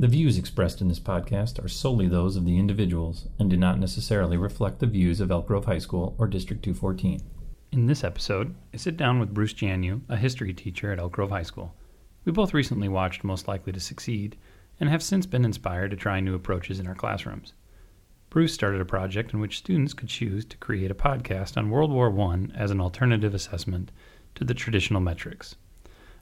The 0.00 0.08
views 0.08 0.38
expressed 0.38 0.80
in 0.80 0.88
this 0.88 0.98
podcast 0.98 1.62
are 1.62 1.68
solely 1.68 2.08
those 2.08 2.34
of 2.34 2.46
the 2.46 2.58
individuals 2.58 3.28
and 3.38 3.50
do 3.50 3.56
not 3.58 3.78
necessarily 3.78 4.38
reflect 4.38 4.78
the 4.78 4.86
views 4.86 5.20
of 5.20 5.30
Elk 5.30 5.46
Grove 5.46 5.66
High 5.66 5.76
School 5.76 6.16
or 6.16 6.26
District 6.26 6.62
214. 6.62 7.20
In 7.72 7.84
this 7.84 8.02
episode, 8.02 8.54
I 8.72 8.78
sit 8.78 8.96
down 8.96 9.20
with 9.20 9.34
Bruce 9.34 9.52
Janu, 9.52 10.00
a 10.08 10.16
history 10.16 10.54
teacher 10.54 10.90
at 10.90 10.98
Elk 10.98 11.12
Grove 11.12 11.28
High 11.28 11.42
School. 11.42 11.74
We 12.24 12.32
both 12.32 12.54
recently 12.54 12.88
watched 12.88 13.24
Most 13.24 13.46
Likely 13.46 13.74
to 13.74 13.78
Succeed 13.78 14.38
and 14.80 14.88
have 14.88 15.02
since 15.02 15.26
been 15.26 15.44
inspired 15.44 15.90
to 15.90 15.98
try 15.98 16.18
new 16.18 16.34
approaches 16.34 16.80
in 16.80 16.86
our 16.86 16.94
classrooms. 16.94 17.52
Bruce 18.30 18.54
started 18.54 18.80
a 18.80 18.86
project 18.86 19.34
in 19.34 19.40
which 19.40 19.58
students 19.58 19.92
could 19.92 20.08
choose 20.08 20.46
to 20.46 20.56
create 20.56 20.90
a 20.90 20.94
podcast 20.94 21.58
on 21.58 21.68
World 21.68 21.92
War 21.92 22.10
I 22.18 22.46
as 22.56 22.70
an 22.70 22.80
alternative 22.80 23.34
assessment 23.34 23.92
to 24.36 24.44
the 24.44 24.54
traditional 24.54 25.02
metrics. 25.02 25.56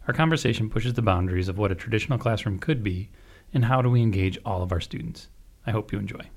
Our 0.08 0.14
conversation 0.14 0.68
pushes 0.68 0.94
the 0.94 1.00
boundaries 1.00 1.48
of 1.48 1.58
what 1.58 1.70
a 1.70 1.76
traditional 1.76 2.18
classroom 2.18 2.58
could 2.58 2.82
be 2.82 3.10
and 3.52 3.64
how 3.64 3.82
do 3.82 3.90
we 3.90 4.02
engage 4.02 4.38
all 4.44 4.62
of 4.62 4.72
our 4.72 4.80
students. 4.80 5.28
I 5.66 5.70
hope 5.70 5.92
you 5.92 5.98
enjoy. 5.98 6.30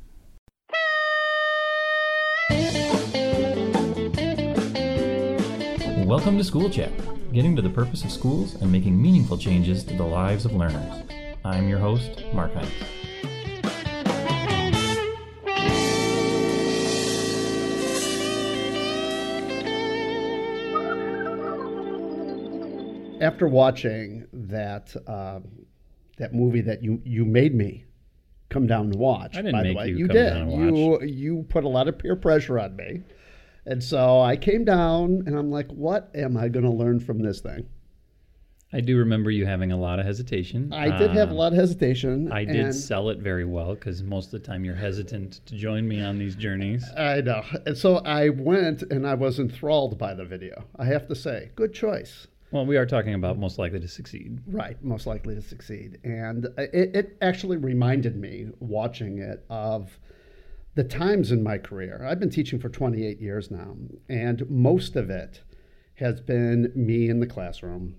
Welcome 6.06 6.38
to 6.38 6.44
School 6.44 6.70
Chat, 6.70 6.92
getting 7.32 7.56
to 7.56 7.62
the 7.62 7.70
purpose 7.70 8.04
of 8.04 8.12
schools 8.12 8.56
and 8.56 8.72
making 8.72 9.02
meaningful 9.02 9.38
changes 9.38 9.84
to 9.86 9.96
the 9.96 10.04
lives 10.04 10.46
of 10.46 10.54
learners. 10.54 11.04
I'm 11.46 11.70
your 11.70 11.80
host, 11.80 12.24
Mark 12.34 12.54
Hines. 12.54 12.70
After 23.22 23.48
watching 23.48 24.28
that 24.34 24.96
um, 25.08 25.68
that 26.18 26.34
movie 26.34 26.62
that 26.62 26.84
you 26.84 27.02
you 27.06 27.26
made 27.26 27.54
me 27.56 27.86
come 28.50 28.68
down 28.68 28.88
and 28.88 28.96
watch. 28.96 29.36
I 29.38 29.42
didn't 29.42 29.54
by 29.54 29.64
make 29.64 29.72
the 29.74 29.78
way. 29.78 29.88
you 29.90 29.98
you 29.98 30.08
come 30.08 30.16
did. 30.16 30.30
down 30.30 30.50
and 30.50 30.78
You 30.78 30.84
watch. 30.92 31.02
you 31.04 31.46
put 31.50 31.64
a 31.64 31.70
lot 31.70 31.88
of 31.88 31.98
peer 31.98 32.16
pressure 32.16 32.60
on 32.60 32.76
me, 32.76 33.02
and 33.66 33.82
so 33.84 34.20
I 34.22 34.36
came 34.38 34.66
down 34.66 35.24
and 35.26 35.38
I'm 35.38 35.50
like, 35.52 35.70
what 35.72 36.12
am 36.16 36.36
I 36.38 36.48
going 36.50 36.66
to 36.66 36.72
learn 36.72 37.00
from 37.00 37.20
this 37.20 37.40
thing? 37.42 37.68
I 38.74 38.80
do 38.80 38.98
remember 38.98 39.30
you 39.30 39.46
having 39.46 39.74
a 39.74 39.78
lot 39.78 40.00
of 40.00 40.06
hesitation. 40.06 40.72
I 40.72 40.98
did 40.98 41.12
have 41.12 41.28
a 41.28 41.32
Um, 41.32 41.38
lot 41.38 41.52
of 41.52 41.60
hesitation. 41.60 42.32
I 42.32 42.46
did 42.46 42.74
sell 42.74 43.10
it 43.10 43.18
very 43.20 43.44
well 43.44 43.76
because 43.76 44.02
most 44.02 44.28
of 44.28 44.32
the 44.32 44.40
time 44.48 44.64
you're 44.64 44.76
hesitant 44.76 45.42
to 45.48 45.56
join 45.56 45.86
me 45.90 46.02
on 46.02 46.18
these 46.18 46.36
journeys. 46.38 46.86
I 46.98 47.20
know. 47.20 47.44
And 47.66 47.78
so 47.78 47.98
I 47.98 48.30
went 48.30 48.82
and 48.84 49.06
I 49.06 49.16
was 49.16 49.40
enthralled 49.40 49.98
by 49.98 50.14
the 50.14 50.24
video. 50.24 50.64
I 50.78 50.86
have 50.86 51.06
to 51.10 51.16
say, 51.16 51.52
good 51.58 51.74
choice. 51.74 52.28
Well, 52.52 52.66
we 52.66 52.78
are 52.78 52.86
talking 52.86 53.14
about 53.14 53.40
most 53.40 53.58
likely 53.58 53.80
to 53.80 53.88
succeed. 53.88 54.42
Right, 54.46 54.82
most 54.84 55.08
likely 55.08 55.36
to 55.36 55.42
succeed. 55.42 56.00
And 56.04 56.48
it, 56.58 56.96
it 56.96 57.18
actually 57.22 57.58
reminded 57.58 58.18
me, 58.18 58.50
watching 58.60 59.20
it, 59.20 59.46
of 59.50 59.98
the 60.76 60.84
times 60.84 61.32
in 61.32 61.44
my 61.44 61.58
career. 61.58 62.06
I've 62.06 62.20
been 62.20 62.30
teaching 62.30 62.60
for 62.60 62.70
28 62.70 63.20
years 63.20 63.52
now, 63.52 63.76
and 64.10 64.50
most 64.50 64.96
of 64.96 65.10
it 65.10 65.42
has 65.96 66.20
been 66.20 66.72
me 66.76 67.10
in 67.10 67.20
the 67.20 67.28
classroom 67.28 67.96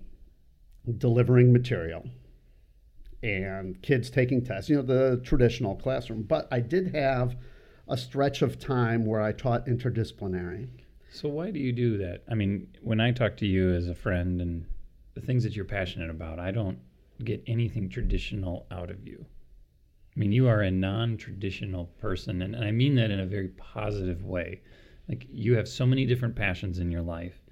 delivering 0.97 1.53
material 1.53 2.03
and 3.23 3.81
kids 3.81 4.09
taking 4.09 4.43
tests, 4.43 4.69
you 4.69 4.75
know, 4.75 4.81
the 4.81 5.21
traditional 5.23 5.75
classroom. 5.75 6.23
But 6.23 6.47
I 6.51 6.59
did 6.59 6.93
have 6.93 7.37
a 7.87 7.97
stretch 7.97 8.41
of 8.41 8.59
time 8.59 9.05
where 9.05 9.21
I 9.21 9.31
taught 9.31 9.65
interdisciplinary. 9.65 10.67
So 11.13 11.29
why 11.29 11.51
do 11.51 11.59
you 11.59 11.71
do 11.71 11.97
that? 11.99 12.23
I 12.27 12.33
mean, 12.33 12.67
when 12.81 12.99
I 12.99 13.11
talk 13.11 13.37
to 13.37 13.45
you 13.45 13.71
as 13.75 13.87
a 13.87 13.93
friend 13.93 14.41
and 14.41 14.65
the 15.13 15.21
things 15.21 15.43
that 15.43 15.55
you're 15.55 15.63
passionate 15.63 16.09
about, 16.09 16.39
I 16.39 16.49
don't 16.49 16.79
get 17.23 17.43
anything 17.45 17.87
traditional 17.87 18.65
out 18.71 18.89
of 18.89 19.05
you. 19.05 19.23
I 20.15 20.19
mean, 20.19 20.31
you 20.31 20.47
are 20.47 20.61
a 20.61 20.71
non-traditional 20.71 21.85
person, 22.01 22.41
and, 22.41 22.55
and 22.55 22.65
I 22.65 22.71
mean 22.71 22.95
that 22.95 23.11
in 23.11 23.19
a 23.19 23.27
very 23.27 23.49
positive 23.49 24.25
way. 24.25 24.61
Like 25.07 25.27
you 25.29 25.55
have 25.55 25.67
so 25.67 25.85
many 25.85 26.07
different 26.07 26.35
passions 26.35 26.79
in 26.79 26.91
your 26.91 27.03
life. 27.03 27.43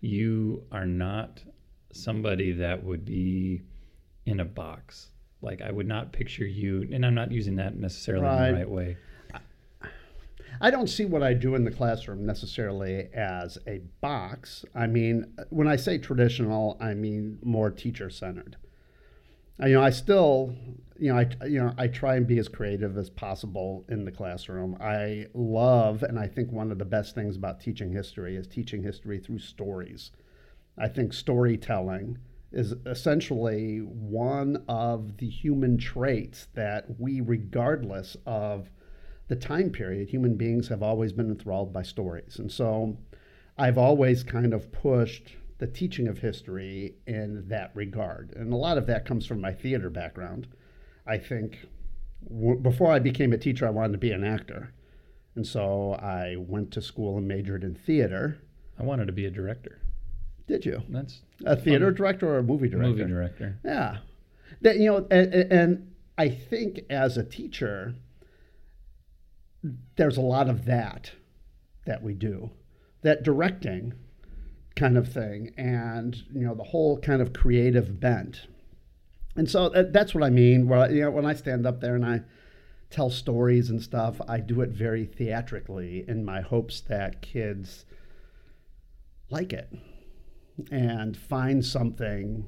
You 0.00 0.64
are 0.70 0.86
not 0.86 1.42
somebody 1.92 2.52
that 2.52 2.84
would 2.84 3.06
be 3.06 3.62
in 4.26 4.40
a 4.40 4.44
box. 4.44 5.10
Like 5.40 5.62
I 5.62 5.70
would 5.70 5.88
not 5.88 6.12
picture 6.12 6.46
you, 6.46 6.86
and 6.92 7.04
I'm 7.04 7.14
not 7.14 7.32
using 7.32 7.56
that 7.56 7.76
necessarily 7.76 8.26
in 8.26 8.52
the 8.52 8.58
right 8.58 8.70
way. 8.70 8.98
I 10.60 10.70
don't 10.70 10.88
see 10.88 11.04
what 11.04 11.22
I 11.22 11.34
do 11.34 11.54
in 11.54 11.64
the 11.64 11.70
classroom 11.70 12.24
necessarily 12.24 13.08
as 13.14 13.58
a 13.66 13.80
box. 14.00 14.64
I 14.74 14.86
mean, 14.86 15.36
when 15.50 15.68
I 15.68 15.76
say 15.76 15.98
traditional, 15.98 16.76
I 16.80 16.94
mean 16.94 17.38
more 17.42 17.70
teacher 17.70 18.10
centered. 18.10 18.56
You 19.60 19.74
know, 19.74 19.82
I 19.82 19.90
still, 19.90 20.54
you 20.98 21.12
know, 21.12 21.18
I 21.18 21.46
you 21.46 21.58
know, 21.58 21.72
I 21.78 21.88
try 21.88 22.16
and 22.16 22.26
be 22.26 22.38
as 22.38 22.48
creative 22.48 22.98
as 22.98 23.08
possible 23.08 23.84
in 23.88 24.04
the 24.04 24.12
classroom. 24.12 24.76
I 24.80 25.26
love, 25.32 26.02
and 26.02 26.18
I 26.18 26.26
think 26.26 26.52
one 26.52 26.70
of 26.70 26.78
the 26.78 26.84
best 26.84 27.14
things 27.14 27.36
about 27.36 27.60
teaching 27.60 27.92
history 27.92 28.36
is 28.36 28.46
teaching 28.46 28.82
history 28.82 29.18
through 29.18 29.38
stories. 29.38 30.10
I 30.78 30.88
think 30.88 31.14
storytelling 31.14 32.18
is 32.52 32.74
essentially 32.84 33.78
one 33.78 34.62
of 34.68 35.16
the 35.16 35.28
human 35.28 35.78
traits 35.78 36.48
that 36.54 36.84
we, 36.98 37.20
regardless 37.20 38.16
of 38.26 38.70
the 39.28 39.36
time 39.36 39.70
period, 39.70 40.08
human 40.08 40.36
beings 40.36 40.68
have 40.68 40.82
always 40.82 41.12
been 41.12 41.28
enthralled 41.30 41.72
by 41.72 41.82
stories. 41.82 42.38
And 42.38 42.50
so 42.50 42.96
I've 43.58 43.78
always 43.78 44.22
kind 44.22 44.54
of 44.54 44.70
pushed 44.72 45.34
the 45.58 45.66
teaching 45.66 46.06
of 46.06 46.18
history 46.18 46.94
in 47.06 47.48
that 47.48 47.70
regard. 47.74 48.32
And 48.36 48.52
a 48.52 48.56
lot 48.56 48.78
of 48.78 48.86
that 48.86 49.04
comes 49.06 49.26
from 49.26 49.40
my 49.40 49.52
theater 49.52 49.88
background. 49.90 50.46
I 51.06 51.18
think 51.18 51.66
w- 52.28 52.58
before 52.58 52.92
I 52.92 52.98
became 52.98 53.32
a 53.32 53.38
teacher, 53.38 53.66
I 53.66 53.70
wanted 53.70 53.92
to 53.92 53.98
be 53.98 54.12
an 54.12 54.22
actor. 54.22 54.72
And 55.34 55.46
so 55.46 55.94
I 55.94 56.36
went 56.38 56.70
to 56.72 56.82
school 56.82 57.16
and 57.18 57.26
majored 57.26 57.64
in 57.64 57.74
theater. 57.74 58.38
I 58.78 58.82
wanted 58.82 59.06
to 59.06 59.12
be 59.12 59.26
a 59.26 59.30
director. 59.30 59.80
Did 60.46 60.64
you? 60.64 60.82
That's 60.88 61.22
A 61.44 61.56
theater 61.56 61.90
director 61.90 62.28
or 62.28 62.38
a 62.38 62.42
movie 62.42 62.68
director? 62.68 62.90
movie 62.90 63.04
director. 63.04 63.58
Yeah. 63.64 63.98
That 64.60 64.76
you 64.78 64.86
know, 64.86 65.06
and, 65.10 65.34
and 65.34 65.92
I 66.16 66.28
think 66.28 66.82
as 66.88 67.16
a 67.16 67.24
teacher, 67.24 67.94
there's 69.96 70.16
a 70.16 70.22
lot 70.22 70.48
of 70.48 70.64
that 70.66 71.12
that 71.86 72.02
we 72.02 72.14
do, 72.14 72.50
that 73.02 73.22
directing 73.22 73.94
kind 74.74 74.96
of 74.98 75.10
thing, 75.10 75.52
and 75.56 76.16
you 76.32 76.44
know, 76.46 76.54
the 76.54 76.64
whole 76.64 76.98
kind 76.98 77.22
of 77.22 77.32
creative 77.32 78.00
bent. 78.00 78.46
And 79.36 79.48
so 79.48 79.66
uh, 79.66 79.84
that's 79.90 80.14
what 80.14 80.24
I 80.24 80.30
mean. 80.30 80.68
Well, 80.68 80.90
you 80.90 81.02
know, 81.02 81.10
when 81.10 81.26
I 81.26 81.34
stand 81.34 81.66
up 81.66 81.80
there 81.80 81.94
and 81.94 82.04
I 82.04 82.22
tell 82.90 83.10
stories 83.10 83.70
and 83.70 83.82
stuff, 83.82 84.20
I 84.28 84.40
do 84.40 84.60
it 84.60 84.70
very 84.70 85.04
theatrically 85.04 86.04
in 86.08 86.24
my 86.24 86.40
hopes 86.40 86.80
that 86.82 87.22
kids 87.22 87.84
like 89.30 89.52
it 89.52 89.70
and 90.70 91.16
find 91.16 91.64
something 91.64 92.46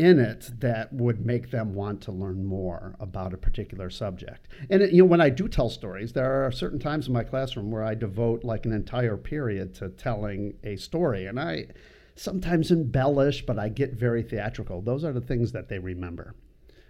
in 0.00 0.18
it 0.18 0.50
that 0.60 0.90
would 0.94 1.26
make 1.26 1.50
them 1.50 1.74
want 1.74 2.00
to 2.00 2.10
learn 2.10 2.42
more 2.42 2.96
about 2.98 3.34
a 3.34 3.36
particular 3.36 3.90
subject. 3.90 4.48
And 4.70 4.80
it, 4.80 4.92
you 4.92 5.02
know, 5.02 5.08
when 5.08 5.20
I 5.20 5.28
do 5.28 5.46
tell 5.46 5.68
stories, 5.68 6.14
there 6.14 6.46
are 6.46 6.50
certain 6.50 6.78
times 6.78 7.06
in 7.06 7.12
my 7.12 7.22
classroom 7.22 7.70
where 7.70 7.84
I 7.84 7.94
devote 7.94 8.42
like 8.42 8.64
an 8.64 8.72
entire 8.72 9.18
period 9.18 9.74
to 9.74 9.90
telling 9.90 10.54
a 10.64 10.76
story, 10.76 11.26
and 11.26 11.38
I 11.38 11.66
sometimes 12.14 12.70
embellish, 12.70 13.44
but 13.44 13.58
I 13.58 13.68
get 13.68 13.92
very 13.92 14.22
theatrical. 14.22 14.80
Those 14.80 15.04
are 15.04 15.12
the 15.12 15.20
things 15.20 15.52
that 15.52 15.68
they 15.68 15.78
remember. 15.78 16.34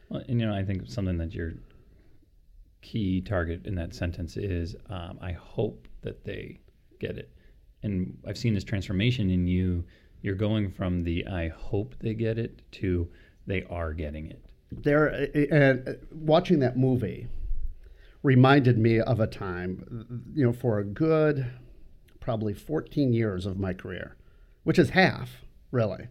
Well, 0.08 0.22
and 0.28 0.40
you 0.40 0.46
know, 0.46 0.54
I 0.54 0.64
think 0.64 0.88
something 0.88 1.18
that 1.18 1.34
your 1.34 1.54
key 2.82 3.20
target 3.20 3.66
in 3.66 3.74
that 3.74 3.92
sentence 3.92 4.36
is, 4.36 4.76
um, 4.88 5.18
I 5.20 5.32
hope 5.32 5.88
that 6.02 6.24
they 6.24 6.60
get 7.00 7.18
it. 7.18 7.32
And 7.82 8.16
I've 8.24 8.38
seen 8.38 8.54
this 8.54 8.64
transformation 8.64 9.30
in 9.30 9.48
you. 9.48 9.84
You're 10.22 10.34
going 10.34 10.70
from 10.70 11.04
the 11.04 11.26
I 11.26 11.48
hope 11.48 11.94
they 12.00 12.14
get 12.14 12.38
it 12.38 12.62
to 12.72 13.08
they 13.46 13.64
are 13.64 13.92
getting 13.92 14.26
it. 14.26 14.44
there 14.70 15.06
and 15.50 15.88
uh, 15.88 15.92
watching 16.12 16.60
that 16.60 16.76
movie 16.76 17.26
reminded 18.22 18.78
me 18.78 19.00
of 19.00 19.18
a 19.18 19.26
time 19.26 20.06
you 20.34 20.44
know 20.44 20.52
for 20.52 20.78
a 20.78 20.84
good 20.84 21.46
probably 22.20 22.52
14 22.54 23.12
years 23.12 23.46
of 23.46 23.58
my 23.58 23.72
career 23.72 24.16
which 24.62 24.78
is 24.78 24.90
half 24.90 25.44
really 25.72 26.06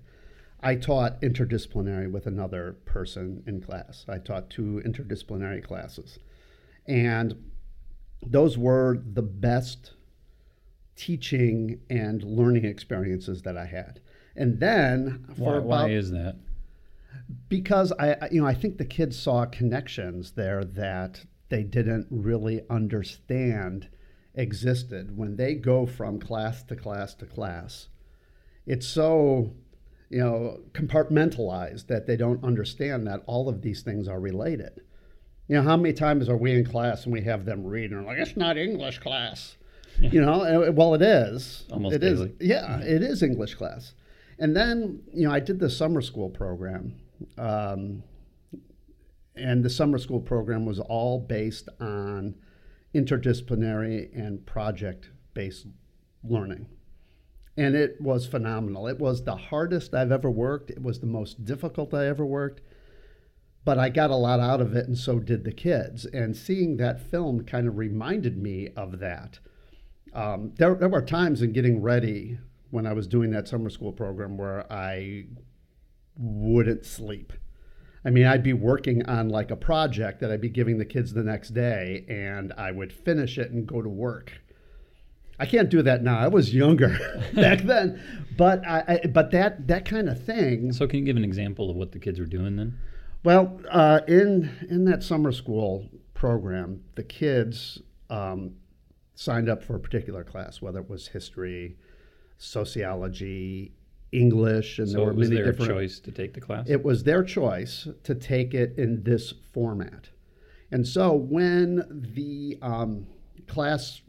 i 0.62 0.76
taught 0.76 1.22
interdisciplinary 1.22 2.12
with 2.12 2.26
another 2.26 2.74
person 2.86 3.44
in 3.46 3.62
class 3.62 4.06
i 4.10 4.18
taught 4.18 4.50
two 4.50 4.82
interdisciplinary 4.86 5.64
classes 5.64 6.18
and 6.88 7.36
those 8.26 8.58
were 8.58 9.00
the 9.14 9.22
best 9.22 9.94
teaching 11.00 11.80
and 11.90 12.24
learning 12.24 12.66
experiences 12.66 13.42
that 13.44 13.58
i 13.58 13.66
had 13.66 14.00
and 14.36 14.60
then 14.60 15.26
for 15.36 15.54
Why, 15.54 15.58
about 15.58 15.68
why 15.68 15.90
is 15.90 16.12
that? 16.12 16.36
because 17.48 17.92
I, 18.00 18.28
you 18.32 18.42
know, 18.42 18.48
I 18.48 18.54
think 18.54 18.78
the 18.78 18.86
kids 18.86 19.18
saw 19.18 19.46
connections 19.46 20.32
there 20.32 20.64
that 20.64 21.26
they 21.50 21.64
didn't 21.64 22.08
really 22.10 22.62
understand 22.70 23.90
existed 24.36 25.18
when 25.18 25.36
they 25.36 25.56
go 25.56 25.86
from 25.86 26.20
class 26.20 26.64
to 26.64 26.76
class 26.76 27.14
to 27.16 27.26
class. 27.26 27.90
It's 28.66 28.88
so 28.88 29.54
you 30.10 30.20
know, 30.20 30.60
compartmentalized 30.72 31.88
that 31.88 32.08
they 32.08 32.18
don't 32.18 32.44
understand 32.44 33.06
that 33.08 33.22
all 33.28 33.48
of 33.48 33.62
these 33.62 33.84
things 33.84 34.08
are 34.08 34.20
related. 34.20 34.82
You 35.48 35.58
know, 35.58 35.64
how 35.64 35.78
many 35.78 35.94
times 35.94 36.30
are 36.30 36.38
we 36.38 36.54
in 36.54 36.66
class 36.66 37.04
and 37.04 37.14
we 37.14 37.22
have 37.22 37.46
them 37.46 37.64
read 37.64 37.92
and 37.92 38.06
we're 38.06 38.12
like, 38.14 38.20
it's 38.20 38.38
not 38.38 38.58
English 38.58 39.00
class. 39.00 39.56
Yeah. 40.00 40.10
You 40.12 40.22
know, 40.22 40.72
well, 40.72 40.94
it 40.94 41.02
is. 41.02 41.66
Almost 41.72 41.96
it 41.96 42.00
daily. 42.00 42.34
is. 42.40 42.48
Yeah, 42.48 42.80
it 42.80 43.02
is 43.02 43.22
English 43.22 43.56
class. 43.56 43.94
And 44.40 44.56
then, 44.56 45.02
you 45.14 45.28
know, 45.28 45.34
I 45.34 45.42
did 45.42 45.60
the 45.60 45.70
summer 45.70 46.02
school 46.02 46.30
program. 46.30 46.96
Um, 47.38 48.04
and 49.36 49.64
the 49.64 49.70
summer 49.70 49.98
school 49.98 50.22
program 50.22 50.66
was 50.66 50.80
all 50.80 51.20
based 51.20 51.70
on 51.80 52.36
interdisciplinary 52.94 54.10
and 54.18 54.46
project 54.46 55.10
based 55.34 55.68
learning. 56.24 56.68
And 57.58 57.76
it 57.76 58.00
was 58.00 58.26
phenomenal. 58.26 58.88
It 58.88 59.00
was 59.00 59.24
the 59.24 59.36
hardest 59.36 59.94
I've 59.94 60.12
ever 60.12 60.32
worked, 60.32 60.70
it 60.70 60.82
was 60.82 61.00
the 61.00 61.08
most 61.08 61.44
difficult 61.44 61.94
I 61.94 62.08
ever 62.08 62.26
worked. 62.26 62.62
But 63.66 63.78
I 63.78 63.90
got 63.90 64.10
a 64.10 64.16
lot 64.16 64.40
out 64.40 64.62
of 64.62 64.74
it, 64.74 64.88
and 64.88 64.98
so 64.98 65.20
did 65.20 65.44
the 65.44 65.52
kids. 65.52 66.06
And 66.06 66.36
seeing 66.36 66.78
that 66.78 67.02
film 67.12 67.44
kind 67.44 67.68
of 67.68 67.78
reminded 67.78 68.42
me 68.42 68.70
of 68.76 69.00
that. 69.00 69.40
Um, 70.14 70.54
there, 70.58 70.76
there 70.76 70.90
were 70.90 71.02
times 71.02 71.42
in 71.42 71.54
getting 71.54 71.82
ready 71.82 72.40
when 72.72 72.86
I 72.86 72.94
was 72.94 73.08
doing 73.08 73.32
that 73.32 73.48
summer 73.48 73.70
school 73.70 73.92
program 73.92 74.38
where 74.38 74.72
I 74.72 75.26
wouldn't 76.18 76.86
sleep. 76.86 77.34
I 78.06 78.10
mean, 78.12 78.26
I'd 78.26 78.44
be 78.44 78.54
working 78.54 79.06
on 79.08 79.30
like 79.30 79.52
a 79.52 79.56
project 79.56 80.22
that 80.22 80.32
I'd 80.32 80.42
be 80.42 80.50
giving 80.50 80.78
the 80.78 80.86
kids 80.86 81.14
the 81.14 81.24
next 81.24 81.50
day, 81.50 82.06
and 82.08 82.54
I 82.58 82.72
would 82.72 82.94
finish 82.94 83.38
it 83.38 83.52
and 83.52 83.68
go 83.68 83.82
to 83.82 83.90
work. 83.90 84.42
I 85.38 85.46
can't 85.46 85.70
do 85.70 85.82
that 85.82 86.04
now. 86.04 86.18
I 86.18 86.28
was 86.28 86.54
younger 86.54 86.98
back 87.34 87.62
then, 87.62 88.02
but 88.38 88.66
I, 88.66 89.00
I, 89.04 89.08
but 89.08 89.32
that 89.32 89.68
that 89.68 89.86
kind 89.86 90.10
of 90.10 90.24
thing. 90.24 90.72
So, 90.74 90.88
can 90.88 91.00
you 91.00 91.06
give 91.06 91.18
an 91.18 91.24
example 91.24 91.70
of 91.70 91.76
what 91.76 91.92
the 91.92 92.00
kids 92.00 92.20
were 92.20 92.26
doing 92.26 92.56
then? 92.56 92.78
Well, 93.24 93.60
uh, 93.70 94.02
in 94.08 94.68
in 94.70 94.86
that 94.86 95.04
summer 95.04 95.32
school 95.32 95.90
program, 96.14 96.84
the 96.96 97.04
kids 97.04 97.82
um, 98.10 98.56
signed 99.20 99.50
up 99.50 99.62
for 99.62 99.76
a 99.76 99.80
particular 99.80 100.24
class, 100.24 100.62
whether 100.62 100.80
it 100.80 100.90
was 100.90 101.10
history, 101.10 101.76
sociology, 102.38 103.74
English, 104.14 104.80
and 104.80 104.88
so 104.88 104.98
there 104.98 105.06
were 105.08 105.14
was 105.14 105.30
many 105.30 105.42
their 105.42 105.52
different. 105.52 105.72
choice 105.72 106.00
to 106.00 106.10
take 106.10 106.34
the 106.34 106.40
class. 106.40 106.70
It 106.70 106.86
was 106.86 107.04
their 107.04 107.22
choice 107.22 107.86
to 108.04 108.16
take 108.16 108.54
it 108.54 108.76
in 108.78 109.04
this 109.04 109.34
format, 109.52 110.10
and 110.72 110.88
so 110.88 111.14
when 111.14 111.84
the 112.16 112.58
um, 112.62 113.08
class 113.46 114.02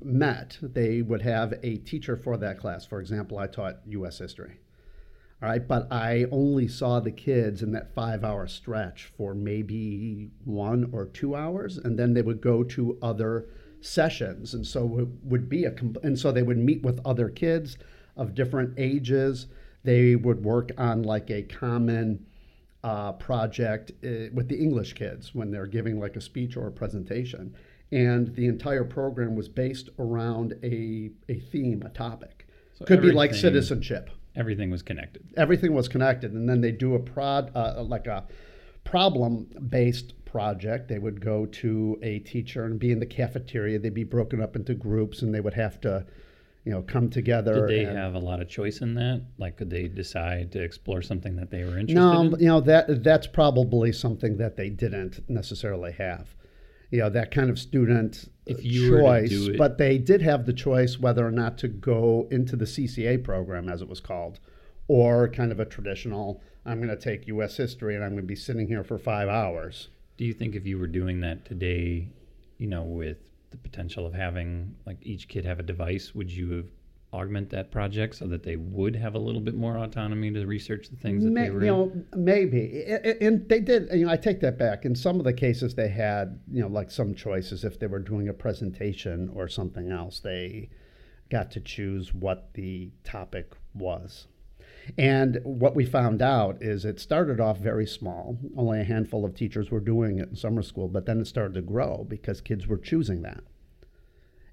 met, 0.00 0.58
they 0.62 1.02
would 1.02 1.22
have 1.22 1.54
a 1.64 1.78
teacher 1.78 2.16
for 2.16 2.36
that 2.36 2.58
class. 2.58 2.86
For 2.86 3.00
example, 3.00 3.38
I 3.38 3.48
taught 3.48 3.80
U.S. 3.86 4.18
history. 4.18 4.60
All 5.42 5.48
right, 5.48 5.66
but 5.66 5.92
I 5.92 6.26
only 6.30 6.68
saw 6.68 7.00
the 7.00 7.10
kids 7.10 7.64
in 7.64 7.72
that 7.72 7.92
five 7.96 8.22
hour 8.22 8.46
stretch 8.46 9.10
for 9.16 9.34
maybe 9.34 10.30
one 10.44 10.88
or 10.92 11.06
two 11.06 11.34
hours, 11.34 11.78
and 11.78 11.98
then 11.98 12.14
they 12.14 12.22
would 12.22 12.40
go 12.40 12.62
to 12.62 12.96
other 13.02 13.48
sessions. 13.82 14.54
And 14.54 14.66
so 14.66 14.98
it 14.98 15.08
would 15.24 15.48
be 15.48 15.64
a, 15.64 15.74
and 16.02 16.18
so 16.18 16.32
they 16.32 16.42
would 16.42 16.58
meet 16.58 16.82
with 16.82 17.00
other 17.04 17.28
kids 17.28 17.78
of 18.16 18.34
different 18.34 18.74
ages. 18.78 19.46
They 19.84 20.16
would 20.16 20.44
work 20.44 20.70
on 20.78 21.02
like 21.02 21.30
a 21.30 21.42
common 21.42 22.26
uh, 22.84 23.12
project 23.12 23.92
uh, 24.04 24.30
with 24.32 24.48
the 24.48 24.58
English 24.58 24.94
kids 24.94 25.34
when 25.34 25.50
they're 25.50 25.66
giving 25.66 26.00
like 26.00 26.16
a 26.16 26.20
speech 26.20 26.56
or 26.56 26.66
a 26.68 26.72
presentation. 26.72 27.54
And 27.90 28.34
the 28.34 28.46
entire 28.46 28.84
program 28.84 29.36
was 29.36 29.48
based 29.48 29.90
around 29.98 30.54
a, 30.62 31.10
a 31.28 31.38
theme, 31.40 31.82
a 31.84 31.90
topic. 31.90 32.48
So 32.74 32.86
Could 32.86 33.02
be 33.02 33.12
like 33.12 33.34
citizenship 33.34 34.10
everything 34.34 34.70
was 34.70 34.82
connected. 34.82 35.24
Everything 35.36 35.74
was 35.74 35.88
connected, 35.88 36.32
and 36.32 36.48
then 36.48 36.60
they 36.60 36.72
do 36.72 36.94
a 36.94 36.98
prod 36.98 37.50
uh, 37.54 37.82
like 37.82 38.06
a 38.06 38.24
problem 38.84 39.46
based 39.68 40.14
project. 40.32 40.88
They 40.88 40.98
would 40.98 41.20
go 41.20 41.46
to 41.46 41.98
a 42.02 42.18
teacher 42.20 42.64
and 42.64 42.78
be 42.78 42.90
in 42.90 42.98
the 42.98 43.06
cafeteria. 43.06 43.78
They'd 43.78 43.94
be 43.94 44.02
broken 44.02 44.42
up 44.42 44.56
into 44.56 44.74
groups, 44.74 45.22
and 45.22 45.34
they 45.34 45.40
would 45.40 45.54
have 45.54 45.80
to. 45.82 46.06
You 46.64 46.70
know, 46.70 46.82
come 46.82 47.10
together. 47.10 47.66
Did 47.66 47.70
they 47.70 47.84
and, 47.86 47.98
have 47.98 48.14
a 48.14 48.20
lot 48.20 48.40
of 48.40 48.48
choice 48.48 48.82
in 48.82 48.94
that? 48.94 49.26
Like, 49.36 49.56
could 49.56 49.68
they 49.68 49.88
decide 49.88 50.52
to 50.52 50.62
explore 50.62 51.02
something 51.02 51.34
that 51.34 51.50
they 51.50 51.64
were 51.64 51.76
interested 51.76 51.96
no, 51.96 52.20
in? 52.20 52.30
No, 52.30 52.38
you 52.38 52.46
know 52.46 52.60
that 52.60 53.02
that's 53.02 53.26
probably 53.26 53.90
something 53.90 54.36
that 54.36 54.56
they 54.56 54.70
didn't 54.70 55.28
necessarily 55.28 55.90
have 55.90 56.36
you 56.92 56.98
know 56.98 57.10
that 57.10 57.32
kind 57.32 57.50
of 57.50 57.58
student 57.58 58.28
if 58.46 58.64
you 58.64 59.00
choice 59.00 59.48
but 59.58 59.78
they 59.78 59.98
did 59.98 60.22
have 60.22 60.46
the 60.46 60.52
choice 60.52 60.98
whether 61.00 61.26
or 61.26 61.32
not 61.32 61.58
to 61.58 61.66
go 61.66 62.28
into 62.30 62.54
the 62.54 62.66
cca 62.66 63.22
program 63.24 63.68
as 63.68 63.82
it 63.82 63.88
was 63.88 63.98
called 63.98 64.38
or 64.86 65.28
kind 65.28 65.50
of 65.50 65.58
a 65.58 65.64
traditional 65.64 66.40
i'm 66.64 66.76
going 66.76 66.88
to 66.88 66.96
take 66.96 67.26
us 67.28 67.56
history 67.56 67.96
and 67.96 68.04
i'm 68.04 68.10
going 68.10 68.22
to 68.22 68.26
be 68.26 68.36
sitting 68.36 68.68
here 68.68 68.84
for 68.84 68.98
five 68.98 69.28
hours 69.28 69.88
do 70.22 70.28
you 70.28 70.34
think 70.34 70.54
if 70.54 70.64
you 70.64 70.78
were 70.78 70.86
doing 70.86 71.20
that 71.20 71.44
today 71.44 72.08
you 72.58 72.68
know 72.68 72.84
with 72.84 73.18
the 73.50 73.56
potential 73.56 74.06
of 74.06 74.14
having 74.14 74.72
like 74.86 74.96
each 75.02 75.26
kid 75.26 75.44
have 75.44 75.58
a 75.58 75.64
device 75.64 76.14
would 76.14 76.30
you 76.30 76.52
have 76.52 76.66
augment 77.12 77.50
that 77.50 77.72
project 77.72 78.14
so 78.14 78.28
that 78.28 78.44
they 78.44 78.54
would 78.54 78.94
have 78.94 79.16
a 79.16 79.18
little 79.18 79.40
bit 79.40 79.56
more 79.56 79.76
autonomy 79.78 80.30
to 80.30 80.46
research 80.46 80.88
the 80.90 80.96
things 80.96 81.24
that 81.24 81.30
May, 81.30 81.46
they 81.46 81.50
were 81.50 81.60
you 81.64 81.66
know 81.66 81.92
maybe. 82.14 82.84
And 83.20 83.48
they 83.48 83.58
did 83.58 83.88
you 83.92 84.06
know 84.06 84.12
i 84.12 84.16
take 84.16 84.40
that 84.42 84.58
back. 84.58 84.84
In 84.84 84.94
some 84.94 85.18
of 85.18 85.24
the 85.24 85.32
cases 85.32 85.74
they 85.74 85.88
had 85.88 86.38
you 86.52 86.62
know 86.62 86.68
like 86.68 86.92
some 86.92 87.16
choices 87.16 87.64
if 87.64 87.80
they 87.80 87.88
were 87.88 87.98
doing 87.98 88.28
a 88.28 88.32
presentation 88.32 89.28
or 89.34 89.48
something 89.48 89.90
else 89.90 90.20
they 90.20 90.70
got 91.30 91.50
to 91.50 91.60
choose 91.60 92.14
what 92.14 92.54
the 92.54 92.92
topic 93.02 93.54
was 93.74 94.28
and 94.98 95.38
what 95.44 95.76
we 95.76 95.84
found 95.84 96.20
out 96.20 96.60
is 96.60 96.84
it 96.84 96.98
started 96.98 97.40
off 97.40 97.58
very 97.58 97.86
small 97.86 98.36
only 98.56 98.80
a 98.80 98.84
handful 98.84 99.24
of 99.24 99.34
teachers 99.34 99.70
were 99.70 99.80
doing 99.80 100.18
it 100.18 100.28
in 100.28 100.36
summer 100.36 100.62
school 100.62 100.88
but 100.88 101.06
then 101.06 101.20
it 101.20 101.26
started 101.26 101.54
to 101.54 101.62
grow 101.62 102.04
because 102.08 102.40
kids 102.40 102.66
were 102.66 102.78
choosing 102.78 103.22
that 103.22 103.42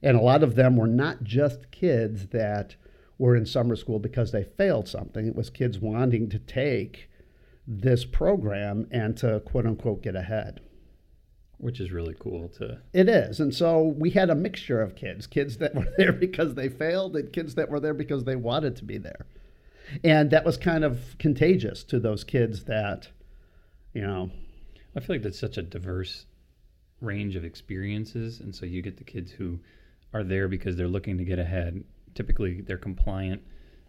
and 0.02 0.16
a 0.18 0.22
lot 0.22 0.44
of 0.44 0.56
them 0.56 0.78
were 0.78 0.88
not 0.88 1.24
just 1.24 1.72
kids 1.72 2.28
that 2.28 2.76
were 3.18 3.36
in 3.36 3.46
summer 3.46 3.76
school 3.76 4.00
because 4.00 4.32
they 4.32 4.44
failed 4.44 4.88
something. 4.88 5.28
It 5.28 5.36
was 5.36 5.50
kids 5.50 5.80
wanting 5.80 6.30
to 6.30 6.40
take 6.40 7.10
this 7.68 8.06
program 8.06 8.88
and 8.92 9.16
to 9.18 9.42
quote 9.42 9.66
unquote 9.66 10.02
get 10.02 10.16
ahead. 10.16 10.62
Which 11.58 11.82
is 11.82 11.92
really 11.92 12.16
cool 12.18 12.48
to. 12.58 12.80
It 12.94 13.10
is. 13.10 13.42
And 13.42 13.54
so 13.54 13.82
we 13.82 14.12
had 14.12 14.30
a 14.30 14.36
mixture 14.36 14.82
of 14.82 14.96
kids 14.96 15.28
kids 15.28 15.58
that 15.58 15.76
were 15.76 15.94
there 15.98 16.14
because 16.14 16.56
they 16.56 16.70
failed, 16.70 17.18
and 17.18 17.34
kids 17.34 17.56
that 17.56 17.70
were 17.70 17.82
there 17.82 17.94
because 17.94 18.24
they 18.24 18.38
wanted 18.38 18.78
to 18.78 18.86
be 18.86 18.98
there. 18.98 19.26
And 20.04 20.32
that 20.32 20.46
was 20.46 20.58
kind 20.58 20.84
of 20.84 21.18
contagious 21.18 21.84
to 21.86 22.00
those 22.00 22.24
kids 22.24 22.66
that, 22.66 23.10
you 23.94 24.02
know. 24.02 24.32
I 24.96 25.00
feel 25.02 25.16
like 25.16 25.24
that's 25.24 25.40
such 25.40 25.58
a 25.58 25.62
diverse 25.62 26.26
range 27.00 27.36
of 27.36 27.46
experiences. 27.46 28.40
And 28.40 28.54
so 28.56 28.66
you 28.66 28.82
get 28.82 28.98
the 28.98 29.04
kids 29.04 29.32
who 29.32 29.60
are 30.14 30.24
there 30.24 30.48
because 30.48 30.76
they're 30.76 30.88
looking 30.88 31.18
to 31.20 31.24
get 31.24 31.40
ahead. 31.40 31.84
Typically, 32.16 32.62
they're 32.62 32.78
compliant. 32.78 33.42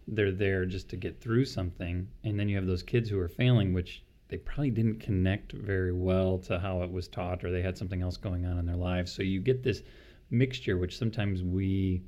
They're 0.07 0.31
there 0.31 0.67
just 0.67 0.89
to 0.91 0.97
get 0.97 1.21
through 1.21 1.47
something. 1.47 2.07
And 2.23 2.39
then 2.39 2.49
you 2.49 2.57
have 2.57 2.67
those 2.67 2.83
kids 2.83 3.09
who 3.09 3.19
are 3.19 3.29
failing, 3.29 3.73
which 3.73 4.05
they 4.29 4.37
probably 4.37 4.71
didn't 4.71 5.01
connect 5.01 5.53
very 5.53 5.93
well 5.93 6.39
to 6.39 6.59
how 6.59 6.83
it 6.83 6.93
was 6.93 7.09
taught, 7.09 7.45
or 7.45 7.51
they 7.51 7.63
had 7.63 7.79
something 7.79 8.03
else 8.03 8.17
going 8.17 8.45
on 8.47 8.59
in 8.59 8.67
their 8.67 8.77
lives. 8.77 9.11
So 9.11 9.23
you 9.23 9.41
get 9.41 9.63
this 9.63 9.83
mixture, 10.31 10.77
which 10.77 10.99
sometimes 10.99 11.43
we 11.43 12.03